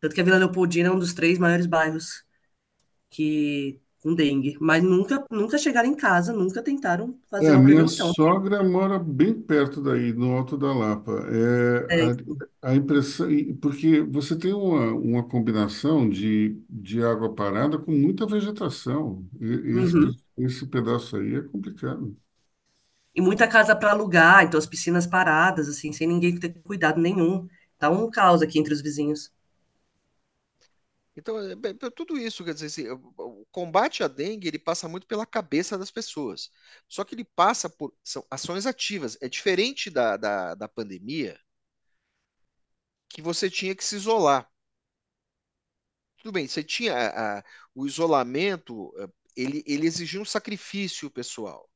Tanto 0.02 0.16
que 0.16 0.22
a 0.22 0.24
Vila 0.26 0.38
Leopoldina 0.38 0.90
é 0.90 0.92
um 0.92 1.00
dos 1.00 1.14
três 1.14 1.40
maiores 1.40 1.66
bairros 1.68 2.26
que 3.10 3.82
com 4.08 4.16
dengue. 4.16 4.58
Mas 4.62 4.84
nunca, 4.84 5.26
nunca 5.32 5.58
chegaram 5.58 5.90
em 5.90 5.96
casa, 5.96 6.34
nunca 6.34 6.64
tentaram 6.64 7.20
É, 7.40 7.50
fazer 7.50 7.52
a 7.52 7.58
uma 7.58 7.62
minha 7.62 7.88
prevenção. 7.88 8.14
sogra 8.16 8.64
mora 8.64 8.98
bem 8.98 9.40
perto 9.40 9.80
daí, 9.82 10.12
no 10.12 10.32
Alto 10.36 10.58
da 10.58 10.74
Lapa. 10.74 11.12
É, 11.30 11.80
É, 11.90 12.18
a, 12.64 12.70
a 12.72 12.76
impressão, 12.76 13.30
e- 13.32 13.54
porque 13.56 14.02
você 14.02 14.36
tem 14.38 14.54
uma, 14.54 14.92
uma 14.94 15.24
combinação 15.28 16.10
de, 16.10 16.60
de 16.68 17.04
água 17.04 17.34
parada 17.36 17.78
com 17.78 17.92
muita 17.92 18.26
vegetação. 18.26 19.24
E, 19.40 19.46
e 19.46 19.82
esse, 19.84 19.98
uhum. 19.98 20.18
esse 20.38 20.66
pedaço 20.68 21.16
aí 21.18 21.36
é 21.36 21.42
complicado. 21.44 22.18
E 23.16 23.22
muita 23.22 23.48
casa 23.48 23.76
para 23.76 23.92
alugar, 23.92 24.44
então 24.44 24.58
as 24.60 24.66
piscinas 24.68 25.08
paradas, 25.08 25.68
assim, 25.68 25.92
sem 25.92 26.08
ninguém 26.08 26.40
ter 26.40 26.54
cuidado 26.62 27.00
nenhum. 27.02 27.48
Tá 27.78 27.90
um 27.90 28.10
caos 28.10 28.42
aqui 28.42 28.60
entre 28.60 28.74
os 28.74 28.82
vizinhos. 28.82 29.32
Então, 31.18 31.38
é 31.40 31.90
tudo 31.96 32.18
isso, 32.18 32.46
quer 32.46 32.54
dizer, 32.54 32.68
assim, 32.68 32.88
o 32.90 33.14
o 33.42 33.46
combate 33.52 34.04
à 34.04 34.08
dengue, 34.08 34.48
ele 34.48 34.60
passa 34.60 34.88
muito 34.88 35.08
pela 35.08 35.26
cabeça 35.26 35.78
das 35.78 35.90
pessoas. 35.92 36.52
Só 36.88 37.04
que 37.04 37.16
ele 37.16 37.26
passa 37.26 37.70
por 37.70 37.94
são 38.04 38.26
ações 38.30 38.66
ativas. 38.68 39.18
É 39.22 39.28
diferente 39.30 39.90
da, 39.90 40.16
da, 40.18 40.54
da 40.56 40.68
pandemia, 40.68 41.40
que 43.10 43.22
você 43.22 43.50
tinha 43.50 43.76
que 43.76 43.84
se 43.84 43.98
isolar. 43.98 44.50
Tudo 46.18 46.32
bem, 46.32 46.48
você 46.48 46.64
tinha 46.64 46.94
a- 46.96 47.40
a- 47.40 47.44
o 47.76 47.86
isolamento, 47.88 48.94
eh, 49.00 49.08
ele, 49.36 49.64
ele 49.68 49.88
exigia 49.88 50.22
um 50.22 50.26
sacrifício 50.26 51.10
pessoal, 51.12 51.70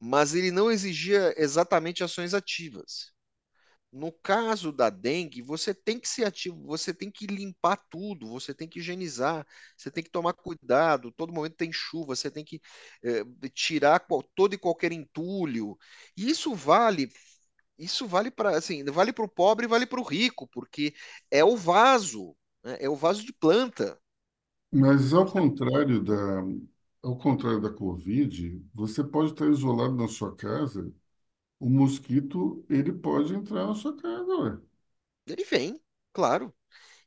mas 0.00 0.34
ele 0.34 0.50
não 0.50 0.70
exigia 0.70 1.34
exatamente 1.36 2.02
ações 2.02 2.32
ativas. 2.34 3.12
No 3.92 4.12
caso 4.12 4.72
da 4.72 4.90
dengue, 4.90 5.40
você 5.42 5.72
tem 5.74 5.98
que 5.98 6.08
ser 6.08 6.24
ativo, 6.26 6.62
você 6.66 6.92
tem 6.92 7.10
que 7.10 7.26
limpar 7.26 7.76
tudo, 7.88 8.28
você 8.28 8.52
tem 8.54 8.68
que 8.68 8.80
higienizar, 8.80 9.46
você 9.76 9.90
tem 9.90 10.04
que 10.04 10.10
tomar 10.10 10.34
cuidado. 10.34 11.10
Todo 11.12 11.32
momento 11.32 11.54
tem 11.56 11.72
chuva, 11.72 12.14
você 12.14 12.30
tem 12.30 12.44
que 12.44 12.60
eh, 13.04 13.24
tirar 13.54 14.00
qual- 14.00 14.22
todo 14.34 14.54
e 14.54 14.58
qualquer 14.58 14.92
entulho. 14.92 15.78
E 16.16 16.28
isso 16.28 16.54
vale, 16.54 17.10
isso 17.78 18.06
vale 18.06 18.30
para 18.30 18.56
assim, 18.58 18.84
vale 18.86 19.12
para 19.12 19.24
o 19.24 19.28
pobre 19.28 19.66
e 19.66 19.68
vale 19.68 19.86
para 19.86 20.00
o 20.00 20.04
rico, 20.04 20.46
porque 20.48 20.94
é 21.30 21.44
o 21.44 21.56
vaso, 21.56 22.36
né? 22.64 22.78
É 22.80 22.88
o 22.88 22.96
vaso 22.96 23.24
de 23.24 23.32
planta. 23.32 23.98
Mas 24.72 25.12
ao 25.12 25.30
contrário 25.30 26.02
da, 26.04 26.40
ao 27.02 27.16
contrário 27.18 27.60
da 27.60 27.70
Covid, 27.72 28.62
você 28.74 29.02
pode 29.04 29.32
estar 29.32 29.46
isolado 29.48 29.94
na 29.96 30.08
sua 30.08 30.34
casa, 30.36 30.92
o 31.60 31.68
mosquito, 31.70 32.64
ele 32.68 32.92
pode 32.92 33.34
entrar 33.34 33.66
na 33.66 33.74
sua 33.74 33.96
casa, 33.96 34.34
ué. 34.36 34.58
Ele 35.26 35.44
vem, 35.44 35.80
claro. 36.12 36.52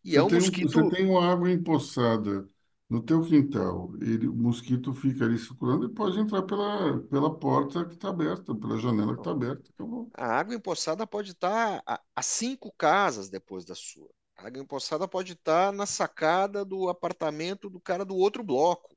E 0.03 0.17
é 0.17 0.21
Você 0.21 0.23
um 0.23 0.29
tem, 0.29 0.41
um- 0.41 0.59
você 0.59 0.83
mosquito. 0.83 0.87
tem 0.87 1.05
uma 1.09 1.25
água 1.31 1.51
empoçada 1.51 2.47
no 2.89 3.01
teu 3.03 3.21
quintal, 3.23 3.93
ele, 4.01 4.27
o 4.27 4.33
mosquito 4.35 4.93
fica 4.93 5.25
ali 5.25 5.37
circulando 5.37 5.85
e 5.85 5.89
pode 5.93 6.19
entrar 6.19 6.41
pela, 6.43 6.99
pela 7.03 7.37
porta 7.39 7.85
que 7.85 7.93
está 7.93 8.09
aberta, 8.09 8.55
pela 8.55 8.77
janela 8.79 9.13
que 9.13 9.19
está 9.19 9.31
aberta. 9.31 9.69
Acabou. 9.71 10.11
A 10.13 10.25
água 10.39 10.53
empoçada 10.55 11.07
pode 11.07 11.31
estar 11.31 11.81
a, 11.85 11.99
a 12.15 12.21
cinco 12.21 12.71
casas 12.77 13.29
depois 13.29 13.65
da 13.65 13.73
sua. 13.75 14.09
A 14.37 14.47
água 14.47 14.61
empoçada 14.61 15.07
pode 15.07 15.33
estar 15.33 15.71
na 15.73 15.85
sacada 15.85 16.63
do 16.65 16.89
apartamento 16.89 17.69
do 17.69 17.79
cara 17.79 18.05
do 18.05 18.15
outro 18.15 18.43
bloco. 18.43 18.95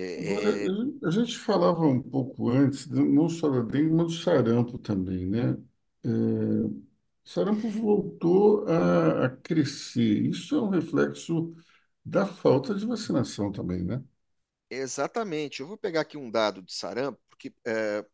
É, 0.00 0.34
a 0.36 0.52
é, 0.66 0.70
gente 0.72 1.04
a 1.06 1.10
gente 1.10 1.38
falava 1.38 1.80
um 1.86 2.02
pouco 2.02 2.50
antes, 2.50 2.86
não 2.88 3.28
só 3.28 3.48
da 3.50 3.62
dengue, 3.62 3.92
mas 3.94 4.06
do 4.08 4.12
sarampo 4.12 4.78
também, 4.78 5.26
né? 5.26 5.56
É, 6.04 6.08
Sarampo 7.24 7.68
voltou 7.70 8.66
a, 8.68 9.26
a 9.26 9.30
crescer. 9.36 10.22
Isso 10.28 10.54
é 10.56 10.62
um 10.62 10.70
reflexo 10.70 11.54
da 12.04 12.26
falta 12.26 12.74
de 12.74 12.86
vacinação 12.86 13.52
também, 13.52 13.84
né? 13.84 14.02
exatamente. 14.70 15.60
Eu 15.60 15.66
vou 15.66 15.76
pegar 15.76 16.02
aqui 16.02 16.16
um 16.16 16.30
dado 16.30 16.62
de 16.62 16.72
sarampo, 16.72 17.20
porque 17.28 17.52
é, 17.66 18.04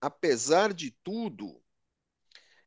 apesar 0.00 0.72
de 0.74 0.90
tudo, 1.04 1.62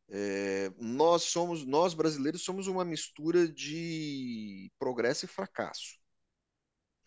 é, 0.09 0.69
nós 0.79 1.23
somos, 1.23 1.65
nós 1.65 1.93
brasileiros 1.93 2.43
somos 2.43 2.67
uma 2.67 2.85
mistura 2.85 3.47
de 3.47 4.71
progresso 4.79 5.25
e 5.25 5.27
fracasso. 5.27 5.97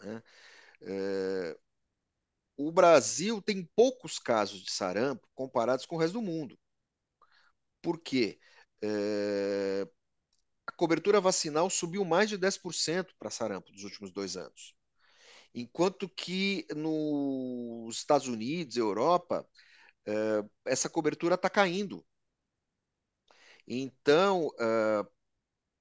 né? 0.01 0.23
É, 0.83 1.57
o 2.59 2.71
Brasil 2.71 3.41
tem 3.41 3.65
poucos 3.75 4.19
casos 4.19 4.63
de 4.63 4.71
sarampo 4.71 5.27
comparados 5.35 5.87
com 5.87 5.97
o 5.97 5.99
resto 5.99 6.15
do 6.15 6.23
mundo. 6.23 6.59
Por 7.83 7.99
quê? 8.01 8.39
É, 8.83 9.87
a 10.67 10.73
cobertura 10.73 11.21
vacinal 11.21 11.71
subiu 11.71 12.05
mais 12.05 12.31
de 12.31 12.39
10% 12.39 13.15
para 13.19 13.31
sarampo 13.31 13.73
nos 13.73 13.85
últimos 13.85 14.13
dois 14.13 14.37
anos. 14.37 14.75
Enquanto 15.55 16.09
que 16.09 16.67
nos 16.77 17.97
Estados 17.99 18.29
Unidos, 18.29 18.77
Europa, 18.77 19.47
eh, 20.07 20.45
essa 20.67 20.91
cobertura 20.91 21.37
está 21.37 21.51
caindo. 21.51 22.07
Então, 23.67 24.51
eh, 24.59 25.07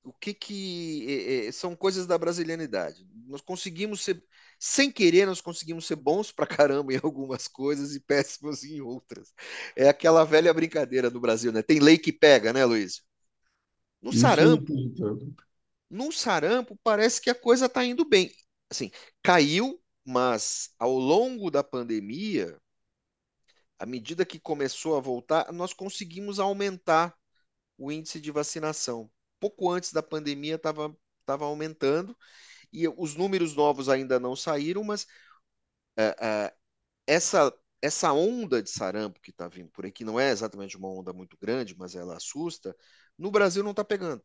o 0.04 0.14
que 0.14 0.34
que 0.34 1.06
eh, 1.46 1.48
eh, 1.50 1.52
são 1.52 1.76
coisas 1.76 2.08
da 2.08 2.18
brasilianidade? 2.18 3.08
Nós 3.28 3.42
conseguimos 3.42 4.04
ser, 4.04 4.24
sem 4.60 4.91
querer, 4.91 5.26
nós 5.26 5.41
conseguimos 5.41 5.86
ser 5.86 5.96
bons 5.96 6.32
pra 6.32 6.48
caramba 6.48 6.93
em 6.93 7.00
algumas 7.04 7.48
coisas 7.48 7.96
e 7.96 8.00
péssimos 8.00 8.63
em 8.63 8.82
outras. 8.82 9.34
É 9.76 9.88
aquela 9.89 10.24
velha 10.26 10.54
brincadeira 10.54 11.10
do 11.10 11.20
Brasil, 11.20 11.52
né? 11.52 11.62
Tem 11.62 11.80
lei 11.80 11.98
que 11.98 12.12
pega, 12.13 12.54
né, 12.54 12.65
Luiz? 12.65 13.02
No 14.01 14.12
Isso 14.12 14.22
sarampo, 14.22 14.74
no 15.89 16.12
sarampo 16.12 16.78
parece 16.84 17.22
que 17.22 17.30
a 17.30 17.36
coisa 17.36 17.66
está 17.66 17.84
indo 17.86 18.05
bem. 18.05 18.32
Assim, 18.70 18.91
caiu, 19.24 19.82
mas 20.05 20.70
ao 20.80 20.93
longo 20.97 21.49
da 21.49 21.64
pandemia, 21.64 22.58
à 23.80 23.86
medida 23.86 24.26
que 24.26 24.39
começou 24.39 24.95
a 24.97 24.99
voltar, 25.01 25.51
nós 25.53 25.74
conseguimos 25.74 26.39
aumentar 26.39 27.16
o 27.78 27.91
índice 27.91 28.20
de 28.22 28.32
vacinação. 28.32 29.10
Pouco 29.39 29.70
antes 29.72 29.93
da 29.93 30.03
pandemia 30.03 30.55
estava 30.55 30.95
aumentando 31.45 32.18
e 32.74 32.88
os 32.88 33.15
números 33.15 33.55
novos 33.55 33.89
ainda 33.89 34.20
não 34.20 34.36
saíram, 34.36 34.84
mas 34.84 35.07
é, 35.97 36.15
é, 36.22 36.53
essa 37.07 37.53
essa 37.82 38.13
onda 38.13 38.61
de 38.63 38.70
sarampo 38.72 39.22
que 39.22 39.32
está 39.32 39.47
vindo 39.47 39.70
por 39.72 39.86
aqui 39.86 40.05
não 40.05 40.20
é 40.20 40.32
exatamente 40.32 40.78
uma 40.78 40.89
onda 40.89 41.13
muito 41.13 41.38
grande, 41.41 41.76
mas 41.78 41.95
ela 41.95 42.18
assusta. 42.18 42.76
No 43.18 43.32
Brasil 43.32 43.63
não 43.63 43.72
está 43.72 43.84
pegando. 43.86 44.24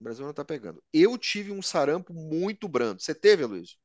No 0.00 0.04
Brasil 0.04 0.24
não 0.24 0.30
está 0.30 0.44
pegando. 0.44 0.82
Eu 0.92 1.16
tive 1.18 1.52
um 1.52 1.62
sarampo 1.62 2.12
muito 2.12 2.68
brando. 2.68 3.00
Você 3.00 3.14
teve, 3.14 3.44
Luiz? 3.46 3.76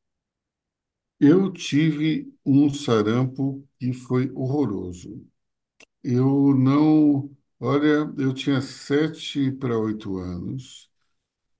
Eu 1.19 1.51
tive 1.51 2.33
um 2.45 2.69
sarampo 2.69 3.67
que 3.79 3.93
foi 3.93 4.31
horroroso. 4.33 5.25
Eu 6.03 6.55
não. 6.55 7.35
Olha, 7.59 8.11
eu 8.19 8.33
tinha 8.33 8.61
sete 8.61 9.51
para 9.53 9.77
oito 9.79 10.17
anos. 10.17 10.91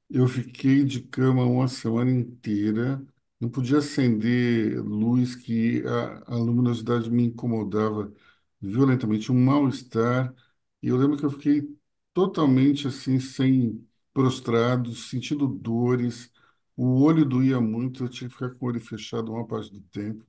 Eu 0.10 0.28
fiquei 0.28 0.84
de 0.84 1.01
cama 1.01 1.43
uma 1.45 1.68
semana 1.68 2.12
inteira, 2.12 3.06
não 3.39 3.49
podia 3.49 3.80
acender 3.80 4.80
luz 4.84 5.36
que 5.36 5.84
a, 5.88 6.34
a 6.34 6.38
luminosidade 6.38 7.10
me 7.10 7.24
incomodava 7.26 8.14
violentamente, 8.62 9.32
um 9.32 9.36
mal-estar. 9.43 10.34
E 10.82 10.88
eu 10.89 10.97
lembro 10.97 11.18
que 11.18 11.26
eu 11.26 11.32
fiquei 11.32 11.76
totalmente 12.14 12.88
assim, 12.88 13.20
sem 13.20 13.86
prostrado, 14.14 14.93
sentindo 14.95 15.47
dores. 15.47 16.32
O 16.78 17.01
olho 17.03 17.26
doía 17.26 17.60
muito, 17.60 18.03
eu 18.03 18.10
tinha 18.10 18.30
que 18.30 18.36
ficar 18.36 18.51
com 18.56 18.66
o 18.66 18.70
olho 18.70 18.80
fechado 18.82 19.32
uma 19.34 19.45
parte 19.47 19.72
do 19.74 19.82
tempo. 19.82 20.26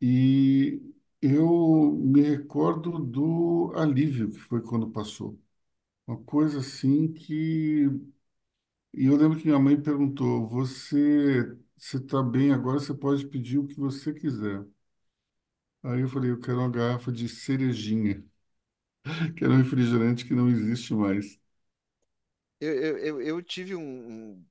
E 0.00 0.80
eu 1.20 1.92
me 1.92 2.22
recordo 2.22 2.98
do 2.98 3.72
alívio 3.76 4.30
que 4.30 4.38
foi 4.38 4.62
quando 4.62 4.90
passou. 4.90 5.38
Uma 6.06 6.18
coisa 6.24 6.60
assim 6.60 7.12
que 7.12 7.86
e 8.94 9.06
eu 9.06 9.16
lembro 9.16 9.38
que 9.38 9.46
minha 9.46 9.58
mãe 9.58 9.80
perguntou: 9.80 10.48
Você 10.48 11.56
você 11.76 11.96
está 11.96 12.22
bem 12.22 12.52
agora? 12.52 12.78
Você 12.78 12.94
pode 12.94 13.26
pedir 13.26 13.58
o 13.58 13.66
que 13.66 13.74
você 13.76 14.12
quiser. 14.12 14.64
Aí 15.82 16.00
eu 16.00 16.08
falei: 16.08 16.30
Eu 16.30 16.40
quero 16.40 16.58
uma 16.60 16.70
garrafa 16.70 17.10
de 17.12 17.28
cerejinha, 17.28 18.24
que 19.36 19.44
era 19.44 19.52
um 19.54 19.58
refrigerante 19.58 20.24
que 20.26 20.34
não 20.34 20.48
existe 20.50 20.94
mais. 20.94 21.38
Eu, 22.60 22.74
eu, 22.74 22.98
eu, 22.98 23.22
eu 23.22 23.42
tive 23.42 23.74
um, 23.74 23.80
um- 24.32 24.46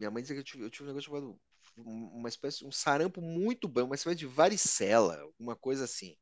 Minha 0.00 0.10
mãe 0.12 0.22
dizia 0.22 0.36
que 0.36 0.40
eu 0.40 0.44
tive, 0.44 0.64
eu 0.64 0.70
tive 0.70 0.84
um 0.84 0.88
negócio 0.88 1.08
chamado. 1.10 1.40
um- 1.78 2.08
Uma 2.18 2.30
espécie, 2.30 2.64
um 2.66 2.72
sarampo 2.72 3.20
muito 3.22 3.68
bom, 3.68 3.84
uma 3.86 3.94
espécie 3.96 4.16
de 4.18 4.26
varicela, 4.26 5.18
uma 5.38 5.56
coisa 5.56 5.84
assim. 5.86 6.16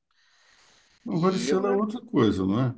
Não, 1.04 1.18
E 1.38 1.48
eu 1.48 1.60
varicela 1.60 1.68
é 1.68 1.70
lembro. 1.70 1.82
outra 1.82 2.00
coisa, 2.00 2.44
não 2.46 2.60
é? 2.60 2.74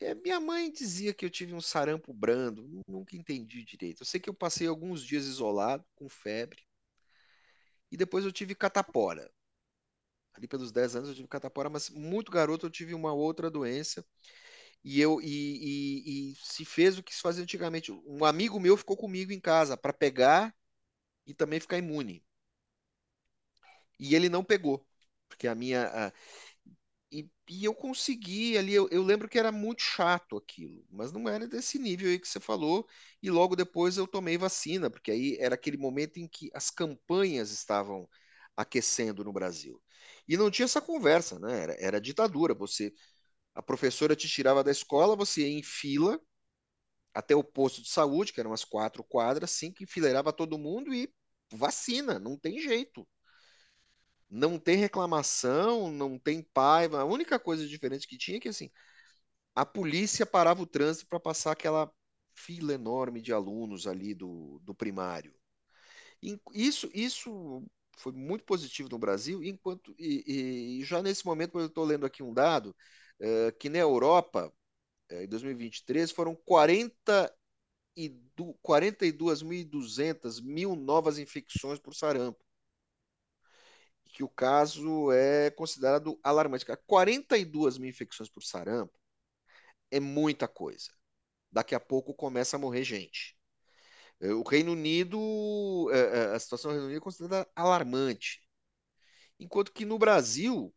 É, 0.00 0.14
Minha 0.14 0.40
mãe 0.40 0.70
dizia 0.70 1.14
que 1.14 1.24
eu 1.24 1.30
tive 1.30 1.54
um 1.54 1.60
sarampo 1.60 2.12
brando, 2.12 2.66
nu- 2.68 2.82
nunca 2.88 3.16
entendi 3.16 3.64
direito. 3.64 4.02
Eu 4.02 4.06
sei 4.06 4.20
que 4.20 4.28
eu 4.30 4.34
passei 4.34 4.66
alguns 4.66 5.02
dias 5.04 5.24
isolado, 5.26 5.84
com 5.94 6.08
febre, 6.08 6.62
e 7.90 7.96
depois 7.98 8.24
eu 8.24 8.32
tive 8.32 8.54
catapora. 8.54 9.30
Ali 10.34 10.46
pelos 10.46 10.70
10 10.72 10.94
anos 10.94 11.08
eu 11.08 11.14
tive 11.14 11.28
catapora, 11.28 11.68
mas 11.68 11.90
muito 11.90 12.30
garoto 12.30 12.66
eu 12.66 12.70
tive 12.70 12.94
uma 12.94 13.12
outra 13.12 13.50
doença 13.50 14.04
e 14.84 15.00
eu 15.00 15.20
e, 15.22 15.26
e- 15.28 16.32
e 16.32 16.36
se 16.36 16.64
fez 16.64 16.98
o 16.98 17.04
que 17.04 17.14
se 17.14 17.22
fazia 17.22 17.42
antigamente. 17.44 17.92
Um 18.06 18.24
amigo 18.24 18.60
meu 18.60 18.76
ficou 18.76 18.96
comigo 18.96 19.32
em 19.32 19.40
casa 19.40 19.76
para 19.76 19.92
pegar 19.92 20.54
e 21.26 21.34
também 21.34 21.60
ficar 21.60 21.78
imune. 21.78 22.24
E 23.98 24.14
ele 24.14 24.28
não 24.28 24.44
pegou, 24.44 24.86
porque 25.28 25.46
a 25.48 25.54
minha 25.54 25.86
a- 26.08 26.12
e, 27.10 27.28
e 27.48 27.64
eu 27.64 27.74
consegui 27.74 28.56
ali. 28.58 28.74
Eu, 28.74 28.88
eu 28.90 29.02
lembro 29.02 29.28
que 29.28 29.38
era 29.38 29.52
muito 29.52 29.82
chato 29.82 30.36
aquilo, 30.36 30.84
mas 30.90 31.12
não 31.12 31.28
era 31.28 31.46
desse 31.48 31.78
nível 31.78 32.08
aí 32.10 32.18
que 32.18 32.28
você 32.28 32.40
falou. 32.40 32.86
E 33.22 33.30
logo 33.30 33.56
depois 33.56 33.96
eu 33.96 34.06
tomei 34.06 34.36
vacina, 34.38 34.90
porque 34.90 35.10
aí 35.10 35.36
era 35.40 35.54
aquele 35.54 35.76
momento 35.76 36.18
em 36.18 36.28
que 36.28 36.50
as 36.54 36.70
campanhas 36.70 37.50
estavam 37.50 38.08
aquecendo 38.56 39.24
no 39.24 39.32
Brasil. 39.32 39.80
E 40.28 40.36
não 40.36 40.50
tinha 40.50 40.64
essa 40.66 40.80
conversa, 40.80 41.38
né? 41.38 41.60
Era, 41.62 41.76
era 41.78 42.00
ditadura. 42.00 42.54
Você 42.54 42.92
A 43.54 43.62
professora 43.62 44.16
te 44.16 44.28
tirava 44.28 44.64
da 44.64 44.70
escola, 44.72 45.16
você 45.16 45.42
ia 45.42 45.58
em 45.58 45.62
fila 45.62 46.20
até 47.14 47.34
o 47.34 47.44
posto 47.44 47.82
de 47.82 47.88
saúde, 47.90 48.32
que 48.32 48.40
eram 48.40 48.50
umas 48.50 48.64
quatro 48.64 49.02
quadras, 49.04 49.50
assim, 49.50 49.72
que 49.72 49.84
enfileirava 49.84 50.32
todo 50.32 50.58
mundo 50.58 50.94
e 50.94 51.12
vacina, 51.52 52.18
não 52.18 52.38
tem 52.38 52.60
jeito. 52.60 53.06
Não 54.30 54.58
tem 54.58 54.76
reclamação, 54.76 55.90
não 55.90 56.18
tem 56.18 56.42
paiva. 56.42 57.00
A 57.00 57.04
única 57.04 57.38
coisa 57.38 57.66
diferente 57.66 58.06
que 58.06 58.18
tinha 58.18 58.36
é 58.38 58.40
que, 58.40 58.48
assim, 58.48 58.70
a 59.54 59.66
polícia 59.66 60.26
parava 60.26 60.62
o 60.62 60.66
trânsito 60.66 61.08
para 61.08 61.20
passar 61.20 61.52
aquela 61.52 61.92
fila 62.34 62.74
enorme 62.74 63.22
de 63.22 63.32
alunos 63.32 63.86
ali 63.86 64.14
do, 64.14 64.60
do 64.64 64.74
primário. 64.74 65.34
Isso, 66.52 66.90
isso 66.94 67.64
foi 67.96 68.12
muito 68.12 68.44
positivo 68.44 68.88
no 68.88 68.98
Brasil, 68.98 69.42
enquanto 69.42 69.94
e, 69.98 70.78
e 70.80 70.84
já 70.84 71.02
nesse 71.02 71.24
momento 71.26 71.58
eu 71.58 71.66
estou 71.66 71.84
lendo 71.84 72.06
aqui 72.06 72.22
um 72.22 72.32
dado 72.32 72.74
eh, 73.20 73.52
que 73.52 73.68
na 73.68 73.78
Europa 73.78 74.52
eh, 75.10 75.24
em 75.24 75.28
2023 75.28 76.10
foram 76.12 76.36
40 76.36 77.32
e 77.96 78.10
du- 78.36 78.54
42.200 78.62 80.40
mil 80.40 80.76
novas 80.76 81.18
infecções 81.18 81.78
por 81.80 81.94
sarampo, 81.94 82.44
que 84.08 84.24
o 84.24 84.28
caso 84.28 85.12
é 85.12 85.50
considerado 85.50 86.18
alarmante. 86.22 86.64
Cara, 86.66 86.80
42 86.86 87.78
mil 87.78 87.90
infecções 87.90 88.28
por 88.30 88.42
sarampo 88.42 88.98
é 89.90 90.00
muita 90.00 90.48
coisa. 90.48 90.90
Daqui 91.52 91.74
a 91.74 91.80
pouco 91.80 92.14
começa 92.14 92.56
a 92.56 92.60
morrer 92.60 92.84
gente. 92.84 93.36
Eh, 94.20 94.32
O 94.34 94.42
Reino 94.42 94.72
Unido, 94.72 95.90
eh, 95.92 96.32
eh, 96.32 96.36
a 96.36 96.40
situação 96.40 96.70
do 96.70 96.74
Reino 96.74 96.86
Unido 96.88 96.98
é 96.98 97.02
considerada 97.02 97.50
alarmante. 97.56 98.42
Enquanto 99.40 99.72
que 99.72 99.84
no 99.84 99.98
Brasil, 99.98 100.74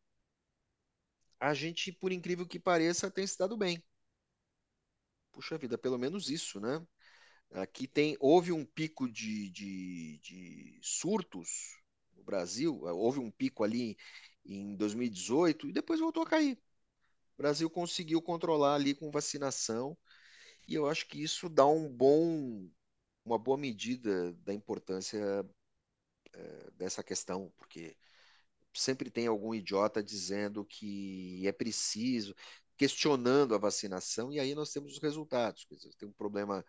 a 1.41 1.53
gente, 1.53 1.91
por 1.91 2.11
incrível 2.13 2.47
que 2.47 2.57
pareça, 2.59 3.11
tem 3.11 3.27
se 3.27 3.38
dado 3.38 3.57
bem. 3.57 3.84
Puxa 5.32 5.57
vida, 5.57 5.77
pelo 5.77 5.97
menos 5.97 6.29
isso, 6.29 6.59
né? 6.59 6.86
Aqui 7.51 7.88
tem, 7.88 8.17
houve 8.19 8.51
um 8.53 8.65
pico 8.65 9.09
de, 9.11 9.49
de, 9.51 10.19
de 10.23 10.79
surtos 10.84 11.80
no 12.22 12.26
Brasil, 12.26 12.88
eh, 12.88 12.91
houve 12.91 13.19
um 13.19 13.32
pico 13.32 13.63
ali 13.63 13.97
em 14.45 14.76
2018 14.76 15.67
e 15.67 15.74
depois 15.74 15.99
voltou 15.99 16.24
a 16.24 16.28
cair. 16.28 16.57
O 17.36 17.38
Brasil 17.38 17.69
conseguiu 17.69 18.22
controlar 18.22 18.76
ali 18.76 18.93
com 18.95 19.11
vacinação 19.11 19.97
e 20.67 20.76
eu 20.76 20.88
acho 20.88 21.07
que 21.07 21.22
isso 21.24 21.49
dá 21.49 21.65
um 21.67 21.89
bom, 21.89 22.69
uma 23.26 23.38
boa 23.39 23.57
medida 23.57 24.34
da 24.43 24.53
importância 24.53 25.45
eh, 26.34 26.72
dessa 26.76 27.03
questão, 27.03 27.51
porque 27.57 27.97
sempre 28.74 29.09
tem 29.11 29.28
algum 29.28 29.53
idiota 29.55 30.03
dizendo 30.03 30.65
que 30.65 31.45
é 31.47 31.51
preciso, 31.51 32.36
questionando 32.78 33.55
a 33.55 33.57
vacinação, 33.57 34.32
e 34.32 34.39
aí 34.39 34.55
nós 34.55 34.72
temos 34.72 34.93
os 34.93 34.99
resultados. 34.99 35.67
Dizer, 35.69 35.93
tem 35.95 36.07
um 36.09 36.13
problema 36.13 36.65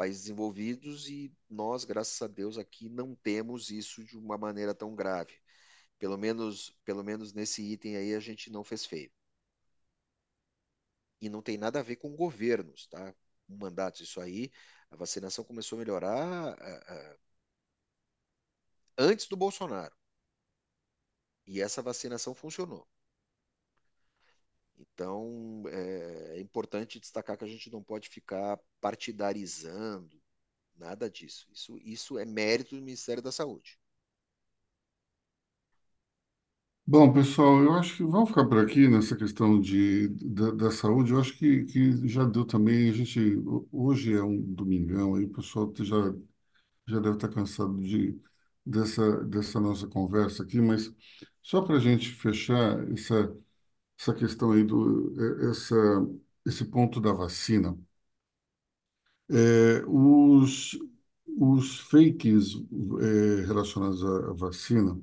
países 0.00 0.22
desenvolvidos 0.22 1.10
e 1.10 1.30
nós, 1.50 1.84
graças 1.84 2.22
a 2.22 2.26
Deus, 2.26 2.56
aqui 2.56 2.88
não 2.88 3.14
temos 3.14 3.68
isso 3.70 4.02
de 4.02 4.16
uma 4.16 4.38
maneira 4.38 4.74
tão 4.74 4.94
grave. 4.94 5.38
Pelo 5.98 6.16
menos, 6.16 6.74
pelo 6.86 7.04
menos 7.04 7.34
nesse 7.34 7.62
item 7.62 7.96
aí 7.96 8.14
a 8.14 8.20
gente 8.20 8.50
não 8.50 8.64
fez 8.64 8.86
feio. 8.86 9.12
E 11.20 11.28
não 11.28 11.42
tem 11.42 11.58
nada 11.58 11.80
a 11.80 11.82
ver 11.82 11.96
com 11.96 12.16
governos, 12.16 12.86
tá? 12.86 13.14
Mandatos, 13.46 14.00
isso 14.00 14.20
aí, 14.22 14.50
a 14.90 14.96
vacinação 14.96 15.44
começou 15.44 15.76
a 15.76 15.80
melhorar 15.80 16.56
antes 18.96 19.26
do 19.28 19.36
Bolsonaro. 19.36 19.94
E 21.46 21.60
essa 21.60 21.82
vacinação 21.82 22.34
funcionou. 22.34 22.88
Então, 24.80 25.64
é, 25.68 26.38
é 26.38 26.40
importante 26.40 27.00
destacar 27.00 27.36
que 27.38 27.44
a 27.44 27.48
gente 27.48 27.70
não 27.70 27.82
pode 27.82 28.08
ficar 28.08 28.58
partidarizando, 28.80 30.20
nada 30.76 31.10
disso. 31.10 31.48
Isso, 31.52 31.78
isso 31.78 32.18
é 32.18 32.24
mérito 32.26 32.76
do 32.76 32.82
Ministério 32.82 33.22
da 33.22 33.32
Saúde. 33.32 33.78
Bom, 36.86 37.12
pessoal, 37.12 37.62
eu 37.62 37.72
acho 37.74 37.96
que 37.98 38.02
vamos 38.02 38.30
ficar 38.30 38.46
por 38.46 38.58
aqui 38.58 38.88
nessa 38.88 39.14
questão 39.16 39.60
de, 39.60 40.08
da, 40.08 40.50
da 40.50 40.70
saúde. 40.72 41.12
Eu 41.12 41.20
acho 41.20 41.36
que, 41.38 41.64
que 41.64 42.08
já 42.08 42.24
deu 42.24 42.44
também. 42.44 42.90
A 42.90 42.92
gente, 42.92 43.20
hoje 43.70 44.12
é 44.12 44.22
um 44.22 44.40
domingão, 44.42 45.14
aí 45.14 45.24
o 45.24 45.30
pessoal 45.30 45.72
já 45.78 46.12
já 46.88 47.00
deve 47.00 47.16
estar 47.16 47.28
cansado 47.30 47.80
de, 47.82 48.20
dessa, 48.66 49.24
dessa 49.24 49.60
nossa 49.60 49.86
conversa 49.88 50.42
aqui, 50.44 50.60
mas 50.60 50.92
só 51.42 51.62
para 51.62 51.76
a 51.76 51.80
gente 51.80 52.10
fechar 52.12 52.88
essa, 52.92 53.36
essa 54.00 54.14
questão 54.14 54.52
aí 54.52 54.64
do 54.64 55.14
eh, 55.46 55.50
essa, 55.50 55.76
esse 56.46 56.64
ponto 56.64 57.00
da 57.00 57.12
vacina, 57.12 57.76
é, 59.30 59.82
os, 59.86 60.78
os 61.38 61.80
fakes 61.80 62.54
eh, 63.00 63.44
relacionados 63.46 64.04
à, 64.04 64.32
vacina 64.34 65.00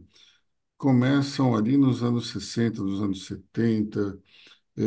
começam 0.78 1.56
ali 1.56 1.78
nos 1.78 2.04
anos 2.04 2.30
60, 2.32 2.84
nos 2.84 3.02
anos 3.02 3.26
70, 3.28 4.20
é, 4.78 4.84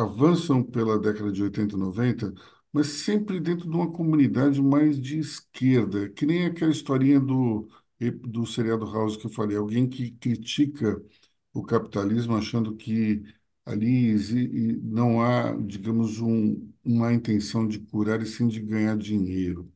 avançam 0.00 0.62
pela 0.64 0.98
década 1.00 1.32
de 1.32 1.42
80 1.42 1.76
e 1.76 1.78
90, 1.78 2.34
mas 2.72 2.88
sempre 2.88 3.40
dentro 3.40 3.68
de 3.70 3.76
uma 3.76 3.92
comunidade 3.92 4.62
mais 4.62 5.00
de 5.00 5.18
esquerda, 5.20 6.08
que 6.10 6.26
nem 6.26 6.46
aquela 6.46 6.70
historinha 6.72 7.20
do, 7.20 7.68
do 8.22 8.46
seriado 8.46 8.86
House 8.92 9.16
que 9.16 9.26
eu 9.26 9.30
falei, 9.30 9.56
alguém 9.56 9.88
que 9.88 10.10
critica 10.12 11.02
o 11.54 11.62
capitalismo 11.64 12.36
achando 12.36 12.76
que 12.76 13.22
ali 13.64 14.14
e 14.16 14.76
não 14.82 15.20
há, 15.22 15.54
digamos, 15.56 16.20
um, 16.20 16.72
uma 16.84 17.12
intenção 17.12 17.66
de 17.68 17.78
curar 17.80 18.20
e 18.22 18.26
sim 18.26 18.48
de 18.48 18.60
ganhar 18.60 18.96
dinheiro. 18.96 19.70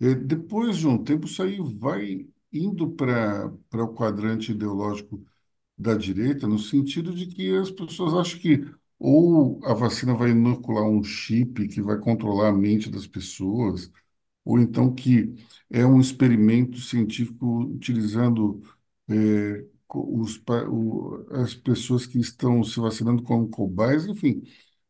É, 0.00 0.14
depois 0.14 0.78
de 0.78 0.86
um 0.88 1.02
tempo, 1.02 1.26
isso 1.26 1.42
aí 1.42 1.58
vai 1.78 2.26
indo 2.52 2.90
para 2.92 3.52
o 3.74 3.94
quadrante 3.94 4.52
ideológico 4.52 5.24
da 5.78 5.94
direita, 5.94 6.46
no 6.46 6.58
sentido 6.58 7.14
de 7.14 7.26
que 7.26 7.56
as 7.56 7.70
pessoas 7.70 8.14
acham 8.14 8.38
que 8.40 8.64
ou 8.98 9.60
a 9.64 9.74
vacina 9.74 10.14
vai 10.14 10.30
inocular 10.30 10.84
um 10.84 11.02
chip 11.02 11.68
que 11.68 11.82
vai 11.82 11.98
controlar 11.98 12.48
a 12.50 12.52
mente 12.52 12.88
das 12.90 13.06
pessoas, 13.06 13.90
ou 14.44 14.58
então 14.60 14.94
que 14.94 15.34
é 15.70 15.86
um 15.86 16.00
experimento 16.00 16.78
científico 16.80 17.62
utilizando 17.64 18.62
é, 19.08 19.64
os, 20.00 20.40
o- 20.70 21.26
as 21.32 21.54
pessoas 21.54 22.06
que 22.06 22.18
estão 22.18 22.62
se 22.64 22.78
vacinando 22.80 23.22
como 23.22 23.48
cobaias, 23.48 24.06
enfim, 24.06 24.42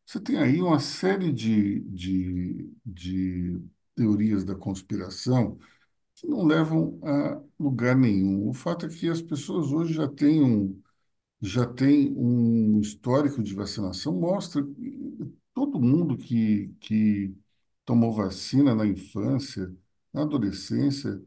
você 0.05 0.19
tem 0.19 0.37
aí 0.37 0.61
uma 0.61 0.79
série 0.79 1.31
de, 1.33 1.79
de, 1.81 2.71
de 2.85 3.61
teorias 3.95 4.43
da 4.43 4.55
conspiração 4.55 5.57
que 6.15 6.27
não 6.27 6.45
levam 6.45 6.99
a 7.03 7.41
lugar 7.59 7.95
nenhum. 7.97 8.49
O 8.49 8.53
fato 8.53 8.85
é 8.85 8.89
que 8.89 9.09
as 9.09 9.21
pessoas 9.21 9.71
hoje 9.71 9.93
já 9.95 10.07
têm 10.07 10.43
um, 10.43 10.81
já 11.41 11.65
têm 11.67 12.13
um 12.17 12.79
histórico 12.81 13.43
de 13.43 13.53
vacinação, 13.55 14.13
mostra 14.13 14.63
todo 15.53 15.79
mundo 15.81 16.17
que, 16.17 16.69
que 16.79 17.35
tomou 17.85 18.11
vacina 18.13 18.73
na 18.75 18.85
infância, 18.87 19.73
na 20.13 20.21
adolescência, 20.23 21.21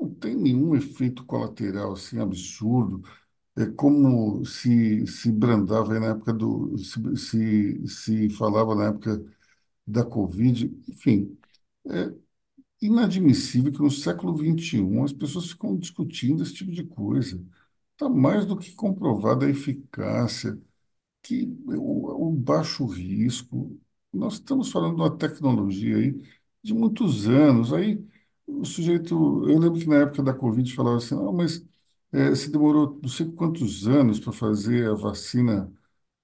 não 0.00 0.14
tem 0.14 0.34
nenhum 0.36 0.74
efeito 0.76 1.24
colateral 1.24 1.92
assim 1.92 2.18
absurdo. 2.20 3.02
É 3.56 3.66
como 3.66 4.44
se, 4.46 5.06
se 5.06 5.32
brandava 5.32 5.94
aí 5.94 6.00
na 6.00 6.08
época 6.08 6.32
do. 6.32 6.76
Se, 6.78 7.16
se, 7.18 7.88
se 7.88 8.30
falava 8.30 8.74
na 8.74 8.86
época 8.88 9.24
da 9.86 10.04
Covid. 10.04 10.66
Enfim, 10.88 11.38
é 11.88 12.12
inadmissível 12.82 13.72
que 13.72 13.80
no 13.80 13.90
século 13.90 14.36
XXI 14.36 15.04
as 15.04 15.12
pessoas 15.12 15.50
ficam 15.50 15.76
discutindo 15.78 16.42
esse 16.42 16.54
tipo 16.54 16.70
de 16.72 16.84
coisa. 16.84 17.42
Está 17.92 18.08
mais 18.08 18.46
do 18.46 18.56
que 18.58 18.72
comprovada 18.74 19.46
a 19.46 19.50
eficácia, 19.50 20.58
que 21.22 21.46
o, 21.68 22.28
o 22.30 22.32
baixo 22.32 22.86
risco. 22.86 23.78
Nós 24.12 24.34
estamos 24.34 24.70
falando 24.70 24.96
de 24.96 25.02
uma 25.02 25.16
tecnologia 25.18 25.96
aí 25.98 26.14
de 26.62 26.74
muitos 26.74 27.28
anos. 27.28 27.72
Aí 27.72 28.04
o 28.60 28.64
sujeito, 28.64 29.14
eu 29.48 29.58
lembro 29.58 29.78
que 29.80 29.86
na 29.88 29.96
época 30.02 30.22
da 30.22 30.34
Covid 30.34 30.74
falava 30.74 30.96
assim, 30.98 31.14
mas 31.34 31.64
eh, 32.12 32.34
se 32.34 32.50
demorou 32.50 32.98
não 33.02 33.08
sei 33.08 33.30
quantos 33.32 33.86
anos 33.88 34.20
para 34.20 34.32
fazer 34.32 34.88
a 34.90 34.94
vacina 34.94 35.72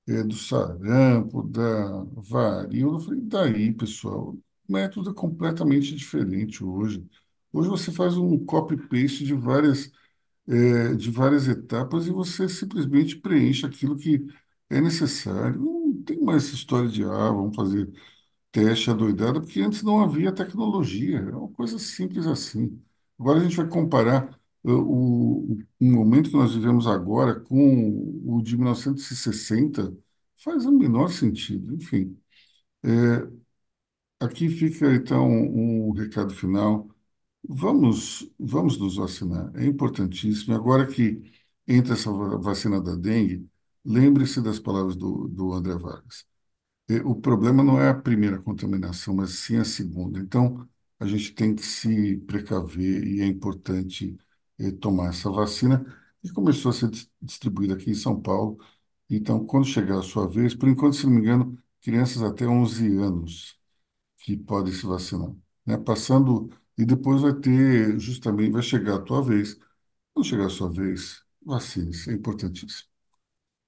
eh, 0.09 0.22
do 0.24 0.35
sarampo, 0.37 1.43
da 1.45 2.05
varíola. 2.16 2.99
Eu 2.99 3.01
falei, 3.03 3.20
daí, 3.22 3.72
pessoal, 3.74 4.37
o 4.68 4.72
método 4.72 5.11
é 5.11 5.14
completamente 5.14 5.95
diferente 5.97 6.64
hoje. 6.64 7.07
Hoje 7.53 7.68
você 7.70 7.93
faz 7.93 8.16
um 8.18 8.39
copy-paste 8.45 9.24
de 9.24 9.35
várias 9.35 9.93
é, 10.49 10.95
de 10.95 11.11
várias 11.11 11.49
etapas 11.49 12.07
e 12.07 12.11
você 12.11 12.49
simplesmente 12.49 13.16
preenche 13.16 13.66
aquilo 13.66 13.97
que 13.97 14.24
é 14.70 14.81
necessário. 14.81 15.61
Não 15.61 16.03
tem 16.05 16.20
mais 16.22 16.45
essa 16.47 16.55
história 16.55 16.89
de, 16.89 17.05
ah, 17.05 17.31
vamos 17.31 17.57
fazer 17.57 17.91
teste 18.61 18.90
adoidado, 18.90 19.40
porque 19.42 19.61
antes 19.61 19.82
não 19.82 20.00
havia 20.02 20.32
tecnologia, 20.32 21.18
é 21.18 21.36
uma 21.36 21.48
coisa 21.52 21.78
simples 21.78 22.26
assim. 22.26 22.82
Agora 23.18 23.40
a 23.40 23.42
gente 23.44 23.57
vai 23.57 23.68
comparar 23.68 24.38
uh, 24.64 24.70
o, 24.72 25.59
o 25.80 25.84
momento 25.84 26.30
que 26.30 26.36
nós 26.36 26.54
vivemos 26.54 26.86
agora 26.86 27.40
com 27.40 28.22
o 28.26 28.42
de 28.42 28.57
1960, 28.57 29.96
faz 30.42 30.66
o 30.66 30.72
menor 30.72 31.09
sentido. 31.11 31.74
Enfim, 31.74 32.16
aqui 34.20 34.48
fica 34.48 34.92
então 34.94 35.26
um 35.28 35.92
recado 35.92 36.34
final. 36.34 36.88
Vamos, 37.48 38.30
vamos 38.38 38.78
nos 38.78 38.96
vacinar, 38.96 39.52
é 39.57 39.66
importantíssimo. 39.66 40.54
Agora 40.54 40.86
que 40.86 41.22
entra 41.68 41.94
essa 41.94 42.12
va- 42.12 42.36
vacina 42.38 42.80
da 42.82 42.94
dengue, 42.96 43.48
lembre-se 43.84 44.42
das 44.42 44.61
palavras 44.61 44.96
do, 44.96 45.28
do 45.28 45.52
André 45.52 45.76
Vargas. 45.78 46.26
E 46.89 47.01
O 47.01 47.14
problema 47.16 47.62
não 47.64 47.80
é 47.80 47.89
a 47.91 47.95
primeira 47.95 48.41
contaminação, 48.41 49.14
mas 49.14 49.30
sim 49.41 49.57
a 49.57 49.64
segunda. 49.64 50.18
Então, 50.20 50.68
a 51.01 51.07
gente 51.07 51.32
tem 51.34 51.55
que 51.55 51.62
se 51.62 52.16
precaver 52.18 53.05
e 53.07 53.20
é 53.20 53.26
importante 53.26 54.16
eh, 54.59 54.70
tomar 54.72 55.09
essa 55.11 55.30
vacina, 55.30 55.84
que 56.22 56.32
começou 56.32 56.70
a 56.70 56.72
ser 56.74 56.89
dis- 56.91 57.11
distribuída 57.20 57.74
aqui 57.74 57.91
em 57.91 57.95
São 57.95 58.20
Paulo. 58.20 58.59
Então, 59.11 59.45
quando 59.45 59.66
chegar 59.66 59.99
a 59.99 60.03
sua 60.03 60.28
vez, 60.28 60.55
por 60.55 60.68
enquanto, 60.68 60.95
se 60.97 61.07
não 61.07 61.12
me 61.14 61.20
engano, 61.20 61.59
crianças 61.82 62.22
até 62.22 62.47
11 62.47 62.87
anos 62.99 63.59
que 64.18 64.37
podem 64.37 64.72
se 64.72 64.87
vacinar, 64.87 65.32
né? 65.66 65.76
Passando 65.78 66.51
e 66.78 66.84
depois 66.87 67.22
vai 67.22 67.34
ter 67.34 67.99
justamente 68.01 68.53
vai 68.53 68.62
chegar 68.62 68.97
a 68.97 69.03
tua 69.03 69.22
vez. 69.22 69.59
Quando 70.14 70.26
chegar 70.26 70.47
a 70.47 70.51
sua 70.51 70.70
vez, 70.72 71.24
vacine-se, 71.45 72.11
é 72.11 72.14
importantíssimo. 72.14 72.89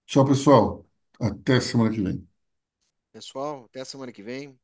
Tchau, 0.07 0.27
pessoal. 0.27 0.87
Até 1.21 1.61
semana 1.61 1.91
que 1.93 2.03
vem. 2.03 2.28
Pessoal, 3.13 3.65
até 3.65 3.81
a 3.81 3.85
semana 3.85 4.13
que 4.13 4.23
vem. 4.23 4.59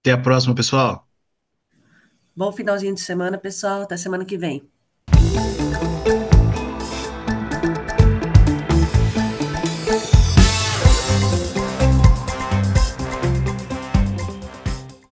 Até 0.00 0.12
a 0.12 0.20
próxima, 0.20 0.54
pessoal. 0.54 1.08
Bom 2.34 2.52
finalzinho 2.52 2.94
de 2.94 3.00
semana, 3.00 3.38
pessoal. 3.38 3.82
Até 3.82 3.96
semana 3.96 4.24
que 4.24 4.36
vem. 4.36 4.70